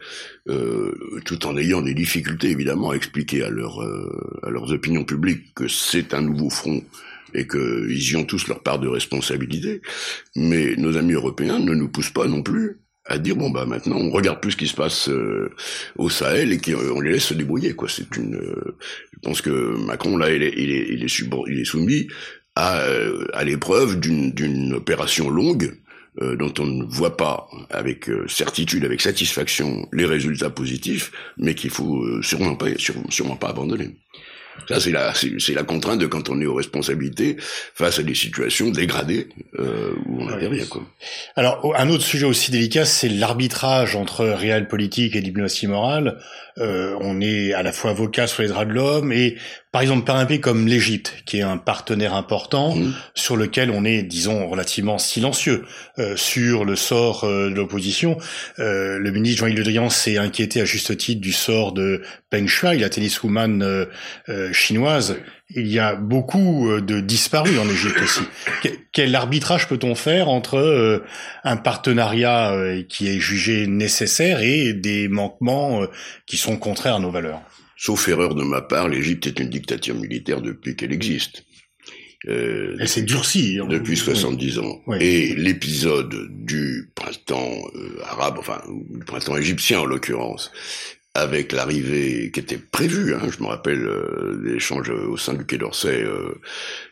euh, 0.48 0.92
tout 1.24 1.46
en 1.46 1.56
ayant 1.56 1.82
des 1.82 1.94
difficultés 1.94 2.50
évidemment 2.50 2.90
à 2.90 2.94
expliquer 2.96 3.42
à, 3.42 3.50
leur, 3.50 3.82
euh, 3.82 4.40
à 4.42 4.50
leurs 4.50 4.72
opinions 4.72 5.04
publiques 5.04 5.54
que 5.54 5.68
c'est 5.68 6.14
un 6.14 6.22
nouveau 6.22 6.50
front 6.50 6.82
et 7.34 7.46
qu'ils 7.46 8.10
y 8.10 8.16
ont 8.16 8.24
tous 8.24 8.48
leur 8.48 8.62
part 8.62 8.78
de 8.78 8.88
responsabilité, 8.88 9.82
mais 10.34 10.74
nos 10.76 10.96
amis 10.96 11.12
européens 11.12 11.60
ne 11.60 11.74
nous 11.74 11.88
poussent 11.88 12.10
pas 12.10 12.26
non 12.26 12.42
plus 12.42 12.80
à 13.06 13.18
dire 13.18 13.34
bon 13.34 13.50
bah 13.50 13.64
maintenant 13.66 13.96
on 13.96 14.10
regarde 14.10 14.40
plus 14.40 14.52
ce 14.52 14.56
qui 14.56 14.68
se 14.68 14.74
passe 14.74 15.08
euh, 15.08 15.50
au 15.96 16.10
Sahel 16.10 16.52
et 16.52 16.58
qu'on 16.58 17.00
les 17.00 17.12
laisse 17.12 17.26
se 17.26 17.34
débrouiller 17.34 17.72
quoi 17.72 17.88
c'est 17.88 18.16
une 18.16 18.36
euh, 18.36 18.76
je 19.12 19.18
pense 19.22 19.40
que 19.40 19.50
Macron 19.84 20.16
là 20.16 20.30
il 20.32 20.42
est 20.42 20.52
il 20.56 20.70
est 20.70 20.86
il 20.90 21.02
est, 21.02 21.10
il 21.48 21.60
est 21.60 21.64
soumis 21.64 22.08
à, 22.56 22.80
euh, 22.80 23.26
à 23.32 23.44
l'épreuve 23.44 24.00
d'une 24.00 24.74
opération 24.74 25.30
longue 25.30 25.78
euh, 26.20 26.36
dont 26.36 26.52
on 26.58 26.66
ne 26.66 26.84
voit 26.84 27.16
pas 27.16 27.48
avec 27.70 28.08
euh, 28.08 28.26
certitude, 28.28 28.84
avec 28.84 29.00
satisfaction 29.00 29.88
les 29.92 30.04
résultats 30.04 30.50
positifs, 30.50 31.12
mais 31.38 31.54
qu'il 31.54 31.70
faut 31.70 32.04
sûrement 32.22 32.56
pas, 32.56 32.66
sûrement 33.08 33.36
pas 33.36 33.50
abandonner. 33.50 33.96
Ça, 34.68 34.78
c'est 34.78 34.90
la, 34.90 35.12
c'est 35.14 35.54
la 35.54 35.62
contrainte 35.62 35.98
de 35.98 36.06
quand 36.06 36.28
on 36.28 36.40
est 36.40 36.46
aux 36.46 36.54
responsabilités 36.54 37.36
face 37.38 37.98
à 37.98 38.02
des 38.02 38.14
situations 38.14 38.68
dégradées 38.68 39.28
euh, 39.58 39.94
où 40.06 40.22
on 40.22 40.26
n'intervient. 40.26 40.66
Quoi. 40.66 40.82
Alors, 41.34 41.74
un 41.76 41.88
autre 41.88 42.04
sujet 42.04 42.26
aussi 42.26 42.50
délicat, 42.50 42.84
c'est 42.84 43.08
l'arbitrage 43.08 43.96
entre 43.96 44.26
réel 44.26 44.68
politique 44.68 45.16
et 45.16 45.22
diplomatie 45.22 45.66
morale. 45.66 46.18
Euh, 46.58 46.94
on 47.00 47.20
est 47.20 47.54
à 47.54 47.62
la 47.62 47.72
fois 47.72 47.92
avocat 47.92 48.26
sur 48.26 48.42
les 48.42 48.48
droits 48.48 48.64
de 48.64 48.72
l'homme 48.72 49.12
et, 49.12 49.36
par 49.72 49.82
exemple, 49.82 50.04
par 50.04 50.16
un 50.16 50.26
pays 50.26 50.40
comme 50.40 50.66
l'Égypte, 50.66 51.22
qui 51.24 51.38
est 51.38 51.42
un 51.42 51.56
partenaire 51.56 52.14
important 52.14 52.74
mmh. 52.74 52.92
sur 53.14 53.36
lequel 53.36 53.70
on 53.70 53.84
est, 53.84 54.02
disons, 54.02 54.48
relativement 54.48 54.98
silencieux 54.98 55.64
euh, 55.98 56.16
sur 56.16 56.64
le 56.64 56.76
sort 56.76 57.24
euh, 57.24 57.50
de 57.50 57.54
l'opposition. 57.54 58.18
Euh, 58.58 58.98
le 58.98 59.10
ministre 59.10 59.40
Jean-Yves 59.40 59.56
Le 59.56 59.62
Drian 59.62 59.88
s'est 59.88 60.18
inquiété 60.18 60.60
à 60.60 60.64
juste 60.64 60.96
titre 60.96 61.20
du 61.20 61.32
sort 61.32 61.72
de 61.72 62.02
Peng 62.30 62.46
Shuai, 62.46 62.78
la 62.78 62.90
tenniswoman 62.90 63.86
euh, 64.28 64.48
euh, 64.48 64.52
chinoise. 64.52 65.16
Il 65.54 65.66
y 65.66 65.78
a 65.78 65.96
beaucoup 65.96 66.70
de 66.80 67.00
disparus 67.00 67.58
en 67.58 67.68
Égypte 67.68 68.00
aussi. 68.02 68.20
Quel 68.92 69.14
arbitrage 69.16 69.66
peut-on 69.66 69.96
faire 69.96 70.28
entre 70.28 71.02
un 71.42 71.56
partenariat 71.56 72.54
qui 72.88 73.08
est 73.08 73.18
jugé 73.18 73.66
nécessaire 73.66 74.40
et 74.42 74.74
des 74.74 75.08
manquements 75.08 75.84
qui 76.26 76.36
sont 76.36 76.56
contraires 76.56 76.96
à 76.96 77.00
nos 77.00 77.10
valeurs? 77.10 77.42
Sauf 77.76 78.06
erreur 78.06 78.36
de 78.36 78.44
ma 78.44 78.60
part, 78.60 78.88
l'Égypte 78.88 79.26
est 79.26 79.40
une 79.40 79.50
dictature 79.50 79.96
militaire 79.96 80.40
depuis 80.40 80.76
qu'elle 80.76 80.92
existe. 80.92 81.44
Euh, 82.28 82.76
Elle 82.78 82.88
s'est 82.88 83.02
durcie. 83.02 83.58
Hein. 83.60 83.66
Depuis 83.66 83.96
70 83.96 84.58
oui. 84.58 84.66
ans. 84.66 84.82
Oui. 84.86 84.98
Et 85.00 85.34
l'épisode 85.34 86.28
du 86.30 86.90
printemps 86.94 87.56
euh, 87.74 87.98
arabe, 88.04 88.36
enfin, 88.38 88.60
du 88.90 89.04
printemps 89.04 89.36
égyptien 89.36 89.80
en 89.80 89.86
l'occurrence, 89.86 90.52
avec 91.14 91.52
l'arrivée 91.52 92.30
qui 92.32 92.38
était 92.38 92.58
prévue, 92.58 93.14
hein, 93.14 93.22
je 93.36 93.42
me 93.42 93.48
rappelle 93.48 93.84
euh, 93.84 94.40
des 94.44 94.54
échanges 94.54 94.90
au 94.90 95.16
sein 95.16 95.34
du 95.34 95.44
Quai 95.44 95.58
d'Orsay, 95.58 96.04
euh, 96.04 96.40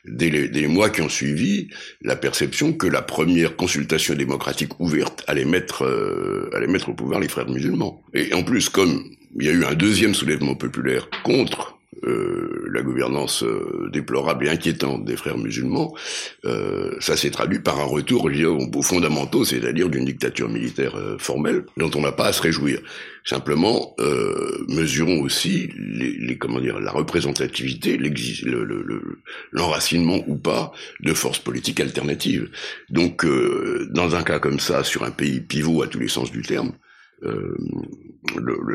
dès, 0.04 0.66
mois 0.66 0.90
qui 0.90 1.02
ont 1.02 1.08
suivi, 1.08 1.68
la 2.02 2.16
perception 2.16 2.72
que 2.72 2.88
la 2.88 3.02
première 3.02 3.54
consultation 3.54 4.14
démocratique 4.14 4.80
ouverte 4.80 5.22
allait 5.28 5.44
mettre, 5.44 5.84
euh, 5.84 6.50
allait 6.54 6.66
mettre 6.66 6.88
au 6.88 6.94
pouvoir 6.94 7.20
les 7.20 7.28
frères 7.28 7.48
musulmans. 7.48 8.02
Et 8.12 8.34
en 8.34 8.42
plus, 8.42 8.68
comme 8.68 9.04
il 9.38 9.46
y 9.46 9.50
a 9.50 9.52
eu 9.52 9.64
un 9.64 9.74
deuxième 9.74 10.14
soulèvement 10.14 10.56
populaire 10.56 11.08
contre 11.22 11.77
euh, 12.04 12.68
la 12.72 12.82
gouvernance 12.82 13.42
euh, 13.42 13.88
déplorable 13.92 14.46
et 14.46 14.50
inquiétante 14.50 15.04
des 15.04 15.16
frères 15.16 15.38
musulmans, 15.38 15.94
euh, 16.44 16.94
ça 17.00 17.16
s'est 17.16 17.30
traduit 17.30 17.60
par 17.60 17.80
un 17.80 17.84
retour 17.84 18.24
aux, 18.24 18.82
fondamentaux, 18.82 19.44
c'est-à-dire 19.44 19.88
d'une 19.88 20.04
dictature 20.04 20.48
militaire 20.48 20.96
euh, 20.96 21.18
formelle, 21.18 21.64
dont 21.76 21.90
on 21.94 22.00
n'a 22.00 22.12
pas 22.12 22.26
à 22.26 22.32
se 22.32 22.42
réjouir. 22.42 22.80
Simplement, 23.24 23.94
mesurons 24.68 25.20
aussi 25.20 25.70
les, 25.76 26.12
les, 26.12 26.38
comment 26.38 26.60
dire, 26.60 26.80
la 26.80 26.90
représentativité, 26.90 27.98
l'enracinement 29.52 30.16
le, 30.16 30.22
le, 30.22 30.32
ou 30.32 30.36
pas 30.36 30.72
de 31.00 31.12
forces 31.12 31.38
politiques 31.38 31.80
alternatives. 31.80 32.48
Donc, 32.88 33.26
dans 33.90 34.16
un 34.16 34.22
cas 34.22 34.38
comme 34.38 34.60
ça, 34.60 34.82
sur 34.82 35.04
un 35.04 35.10
pays 35.10 35.40
pivot 35.40 35.82
à 35.82 35.88
tous 35.88 35.98
les 35.98 36.08
sens 36.08 36.30
du 36.30 36.40
terme, 36.40 36.72
le, 37.20 37.60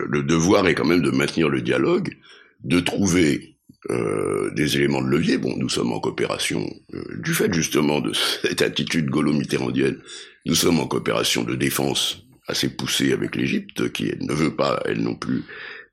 le 0.08 0.22
devoir 0.22 0.68
est 0.68 0.76
quand 0.76 0.86
même 0.86 1.02
de 1.02 1.10
maintenir 1.10 1.50
le 1.50 1.62
dialogue, 1.62 2.16
de 2.64 2.80
trouver 2.80 3.54
euh, 3.90 4.50
des 4.56 4.78
éléments 4.78 5.02
de 5.02 5.10
levier. 5.10 5.38
Bon, 5.38 5.56
nous 5.58 5.68
sommes 5.68 5.92
en 5.92 6.00
coopération, 6.00 6.66
euh, 6.94 7.04
du 7.22 7.34
fait 7.34 7.54
justement 7.54 8.00
de 8.00 8.14
cette 8.14 8.62
attitude 8.62 9.10
gaulo-mitterrandienne, 9.10 9.98
nous 10.46 10.56
sommes 10.56 10.80
en 10.80 10.88
coopération 10.88 11.44
de 11.44 11.56
défense 11.56 12.26
assez 12.48 12.70
poussée 12.70 13.12
avec 13.12 13.36
l'Égypte, 13.36 13.92
qui 13.92 14.14
ne 14.22 14.34
veut 14.34 14.56
pas, 14.56 14.82
elle 14.86 15.02
non 15.02 15.16
plus, 15.16 15.44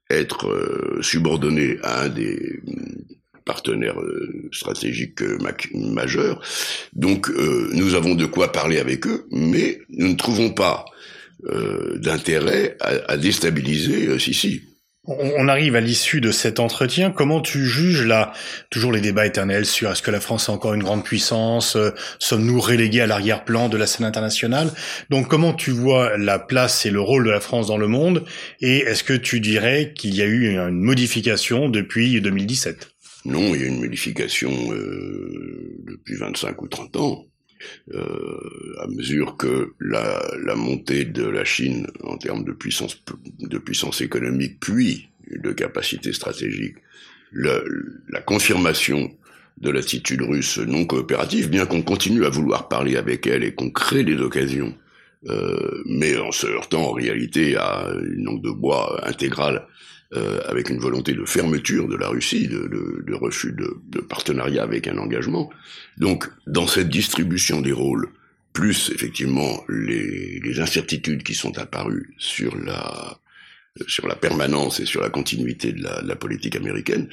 être 0.08 0.48
euh, 0.48 1.02
subordonnée 1.02 1.78
à 1.82 2.02
un 2.02 2.08
des 2.08 2.60
partenaire 3.44 3.96
stratégique 4.52 5.22
majeur. 5.72 6.40
Donc 6.92 7.28
nous 7.72 7.94
avons 7.94 8.14
de 8.14 8.26
quoi 8.26 8.52
parler 8.52 8.78
avec 8.78 9.08
eux, 9.08 9.26
mais 9.32 9.80
nous 9.88 10.08
ne 10.08 10.14
trouvons 10.14 10.50
pas 10.50 10.84
d'intérêt 11.96 12.76
à, 12.80 12.90
à, 13.08 13.16
déstabiliser 13.16 14.16
Sissi. 14.20 14.69
On 15.06 15.48
arrive 15.48 15.76
à 15.76 15.80
l'issue 15.80 16.20
de 16.20 16.30
cet 16.30 16.60
entretien. 16.60 17.10
Comment 17.10 17.40
tu 17.40 17.64
juges 17.64 18.04
là 18.04 18.34
toujours 18.68 18.92
les 18.92 19.00
débats 19.00 19.24
éternels 19.24 19.64
sur 19.64 19.90
est-ce 19.90 20.02
que 20.02 20.10
la 20.10 20.20
France 20.20 20.48
est 20.48 20.52
encore 20.52 20.74
une 20.74 20.82
grande 20.82 21.04
puissance 21.04 21.74
euh, 21.76 21.92
Sommes-nous 22.18 22.60
relégués 22.60 23.00
à 23.00 23.06
l'arrière-plan 23.06 23.70
de 23.70 23.78
la 23.78 23.86
scène 23.86 24.04
internationale? 24.04 24.70
Donc 25.08 25.26
comment 25.28 25.54
tu 25.54 25.70
vois 25.70 26.18
la 26.18 26.38
place 26.38 26.84
et 26.84 26.90
le 26.90 27.00
rôle 27.00 27.24
de 27.24 27.30
la 27.30 27.40
France 27.40 27.68
dans 27.68 27.78
le 27.78 27.88
monde? 27.88 28.26
Et 28.60 28.80
est-ce 28.80 29.02
que 29.02 29.14
tu 29.14 29.40
dirais 29.40 29.94
qu'il 29.96 30.14
y 30.14 30.20
a 30.20 30.26
eu 30.26 30.50
une 30.50 30.80
modification 30.80 31.70
depuis 31.70 32.20
2017 32.20 32.90
Non, 33.24 33.54
il 33.54 33.62
y 33.62 33.64
a 33.64 33.68
une 33.68 33.80
modification 33.80 34.50
euh, 34.72 35.78
depuis 35.86 36.16
25 36.16 36.60
ou 36.60 36.68
30 36.68 36.96
ans. 36.96 37.29
Euh, 37.92 38.74
à 38.80 38.86
mesure 38.86 39.36
que 39.36 39.72
la, 39.80 40.54
montée 40.56 41.04
de 41.04 41.24
la 41.24 41.44
Chine 41.44 41.86
en 42.02 42.16
termes 42.16 42.44
de 42.44 42.52
puissance, 42.52 43.02
de 43.38 43.58
puissance 43.58 44.00
économique, 44.00 44.58
puis 44.60 45.08
de 45.30 45.52
capacité 45.52 46.12
stratégique, 46.12 46.76
la 47.32 48.20
confirmation 48.24 49.10
de 49.60 49.70
l'attitude 49.70 50.22
russe 50.22 50.58
non 50.58 50.84
coopérative, 50.86 51.50
bien 51.50 51.66
qu'on 51.66 51.82
continue 51.82 52.24
à 52.24 52.30
vouloir 52.30 52.68
parler 52.68 52.96
avec 52.96 53.26
elle 53.26 53.44
et 53.44 53.54
qu'on 53.54 53.70
crée 53.70 54.04
des 54.04 54.16
occasions, 54.16 54.74
euh, 55.28 55.82
mais 55.84 56.16
en 56.16 56.32
se 56.32 56.46
heurtant 56.46 56.88
en 56.88 56.92
réalité 56.92 57.56
à 57.56 57.90
une 58.14 58.24
langue 58.24 58.42
de 58.42 58.50
bois 58.50 59.06
intégrale 59.06 59.66
euh, 60.14 60.40
avec 60.48 60.70
une 60.70 60.78
volonté 60.78 61.12
de 61.12 61.24
fermeture 61.24 61.86
de 61.88 61.96
la 61.96 62.08
Russie, 62.08 62.48
de, 62.48 62.66
de, 62.66 63.04
de 63.06 63.14
refus 63.14 63.52
de, 63.52 63.76
de, 63.90 64.00
partenariat 64.00 64.62
avec 64.62 64.88
un 64.88 64.98
engagement. 64.98 65.50
Donc, 65.98 66.26
dans 66.46 66.66
cette 66.66 66.88
distribution 66.88 67.60
des 67.60 67.72
rôles, 67.72 68.08
plus 68.52 68.90
effectivement 68.94 69.62
les, 69.68 70.40
les 70.40 70.60
incertitudes 70.60 71.22
qui 71.22 71.34
sont 71.34 71.58
apparues 71.58 72.14
sur 72.18 72.56
la 72.56 73.18
sur 73.86 74.08
la 74.08 74.16
permanence 74.16 74.80
et 74.80 74.84
sur 74.84 75.00
la 75.00 75.10
continuité 75.10 75.72
de 75.72 75.84
la, 75.84 76.02
de 76.02 76.08
la 76.08 76.16
politique 76.16 76.56
américaine, 76.56 77.08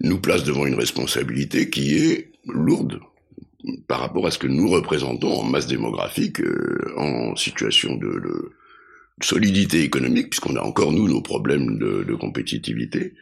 nous 0.00 0.20
place 0.20 0.42
devant 0.42 0.66
une 0.66 0.74
responsabilité 0.74 1.70
qui 1.70 1.96
est 1.98 2.32
lourde 2.46 3.00
par 3.86 4.00
rapport 4.00 4.26
à 4.26 4.30
ce 4.30 4.38
que 4.38 4.46
nous 4.46 4.68
représentons 4.68 5.32
en 5.32 5.44
masse 5.44 5.66
démographique, 5.66 6.40
euh, 6.40 6.92
en 6.96 7.36
situation 7.36 7.96
de, 7.96 8.08
de, 8.08 8.52
solidité 9.22 9.82
économique, 9.82 10.30
puisqu'on 10.30 10.56
a 10.56 10.62
encore, 10.62 10.92
nous, 10.92 11.06
nos 11.06 11.20
problèmes 11.20 11.78
de, 11.78 12.04
de 12.04 12.14
compétitivité, 12.14 13.14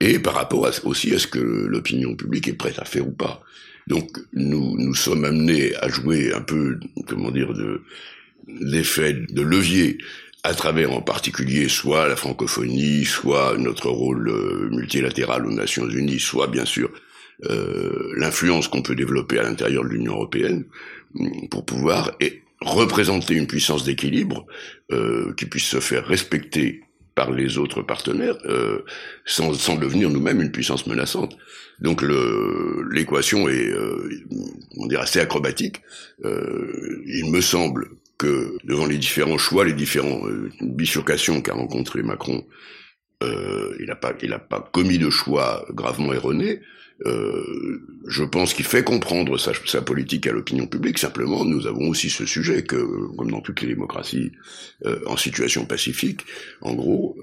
et 0.00 0.18
par 0.18 0.34
rapport 0.34 0.66
à, 0.66 0.70
aussi 0.84 1.14
à 1.14 1.18
ce 1.18 1.28
que 1.28 1.38
l'opinion 1.38 2.16
publique 2.16 2.48
est 2.48 2.54
prête 2.54 2.78
à 2.78 2.84
faire 2.84 3.06
ou 3.06 3.12
pas. 3.12 3.42
Donc, 3.86 4.18
nous, 4.32 4.76
nous 4.78 4.94
sommes 4.94 5.24
amenés 5.24 5.76
à 5.76 5.88
jouer 5.88 6.32
un 6.32 6.40
peu, 6.40 6.80
comment 7.06 7.30
dire, 7.30 7.52
de 7.52 7.82
l'effet 8.48 9.12
de 9.12 9.42
levier 9.42 9.98
à 10.42 10.54
travers 10.54 10.92
en 10.92 11.00
particulier 11.00 11.68
soit 11.68 12.06
la 12.06 12.16
francophonie, 12.16 13.04
soit 13.04 13.56
notre 13.56 13.88
rôle 13.88 14.28
euh, 14.28 14.68
multilatéral 14.70 15.46
aux 15.46 15.52
Nations 15.52 15.88
Unies, 15.88 16.20
soit 16.20 16.48
bien 16.48 16.66
sûr 16.66 16.90
euh, 17.44 18.12
l'influence 18.16 18.68
qu'on 18.68 18.82
peut 18.82 18.94
développer 18.94 19.38
à 19.38 19.42
l'intérieur 19.42 19.84
de 19.84 19.88
l'Union 19.88 20.14
européenne 20.14 20.64
pour 21.50 21.64
pouvoir 21.64 22.16
représenter 22.60 23.34
une 23.34 23.46
puissance 23.46 23.84
d'équilibre 23.84 24.46
euh, 24.90 25.32
qui 25.36 25.46
puisse 25.46 25.66
se 25.66 25.80
faire 25.80 26.06
respecter 26.06 26.82
par 27.14 27.30
les 27.30 27.58
autres 27.58 27.82
partenaires 27.82 28.36
euh, 28.46 28.84
sans, 29.24 29.54
sans 29.54 29.76
devenir 29.76 30.10
nous-mêmes 30.10 30.40
une 30.40 30.50
puissance 30.50 30.86
menaçante. 30.86 31.36
Donc 31.80 32.02
l'équation 32.90 33.48
est 33.48 33.68
euh, 33.68 34.08
on 34.76 34.86
dirait 34.86 35.02
assez 35.02 35.20
acrobatique. 35.20 35.82
Euh, 36.24 37.02
il 37.06 37.30
me 37.30 37.40
semble 37.40 37.90
que 38.18 38.56
devant 38.64 38.86
les 38.86 38.98
différents 38.98 39.38
choix, 39.38 39.64
les 39.64 39.72
différentes 39.72 40.28
bifurcations 40.60 41.40
qu'a 41.40 41.54
rencontré 41.54 42.02
Macron, 42.02 42.44
euh, 43.24 43.76
il 43.80 43.86
n'a 43.86 43.96
pas, 43.96 44.10
a 44.10 44.38
pas 44.38 44.68
commis 44.72 44.98
de 44.98 45.10
choix 45.10 45.66
gravement 45.70 46.12
erronés. 46.12 46.60
Euh, 47.06 47.82
je 48.06 48.22
pense 48.22 48.54
qu'il 48.54 48.64
fait 48.64 48.84
comprendre 48.84 49.36
sa, 49.38 49.82
politique 49.82 50.26
à 50.28 50.32
l'opinion 50.32 50.66
publique. 50.66 50.98
Simplement, 50.98 51.44
nous 51.44 51.66
avons 51.66 51.88
aussi 51.88 52.08
ce 52.08 52.24
sujet 52.24 52.62
que, 52.62 52.76
comme 53.16 53.30
dans 53.30 53.40
toutes 53.40 53.62
les 53.62 53.68
démocraties 53.68 54.30
euh, 54.86 55.00
en 55.06 55.16
situation 55.16 55.66
pacifique, 55.66 56.20
en 56.60 56.74
gros, 56.74 57.16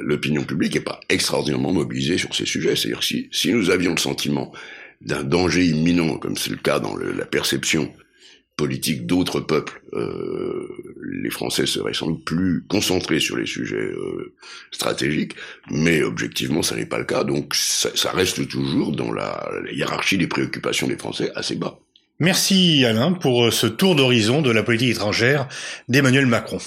l'opinion 0.00 0.42
publique 0.42 0.74
n'est 0.74 0.80
pas 0.80 1.00
extraordinairement 1.08 1.72
mobilisée 1.72 2.18
sur 2.18 2.34
ces 2.34 2.46
sujets. 2.46 2.74
C'est-à-dire 2.74 3.04
si, 3.04 3.28
si 3.30 3.52
nous 3.52 3.70
avions 3.70 3.92
le 3.92 4.00
sentiment 4.00 4.52
d'un 5.00 5.22
danger 5.22 5.64
imminent, 5.64 6.18
comme 6.18 6.36
c'est 6.36 6.50
le 6.50 6.56
cas 6.56 6.80
dans 6.80 6.96
la 6.96 7.24
perception 7.24 7.92
politique 8.56 9.06
d'autres 9.06 9.40
peuples, 9.40 9.82
euh, 9.94 10.68
les 11.02 11.30
Français 11.30 11.66
seraient 11.66 11.94
sans 11.94 12.08
doute 12.08 12.24
plus 12.24 12.64
concentrés 12.68 13.20
sur 13.20 13.36
les 13.36 13.46
sujets 13.46 13.76
euh, 13.76 14.34
stratégiques, 14.70 15.34
mais 15.70 16.02
objectivement, 16.02 16.62
ça 16.62 16.76
n'est 16.76 16.86
pas 16.86 16.98
le 16.98 17.04
cas. 17.04 17.24
Donc, 17.24 17.54
ça, 17.54 18.10
reste 18.12 18.46
toujours 18.48 18.92
dans 18.92 19.12
la, 19.12 19.50
la, 19.64 19.72
hiérarchie 19.72 20.18
des 20.18 20.26
préoccupations 20.26 20.86
des 20.86 20.96
Français 20.96 21.32
assez 21.34 21.56
bas. 21.56 21.78
Merci 22.20 22.84
Alain 22.84 23.12
pour 23.12 23.52
ce 23.52 23.66
tour 23.66 23.96
d'horizon 23.96 24.42
de 24.42 24.50
la 24.50 24.62
politique 24.62 24.90
étrangère 24.90 25.48
d'Emmanuel 25.88 26.26
Macron. 26.26 26.58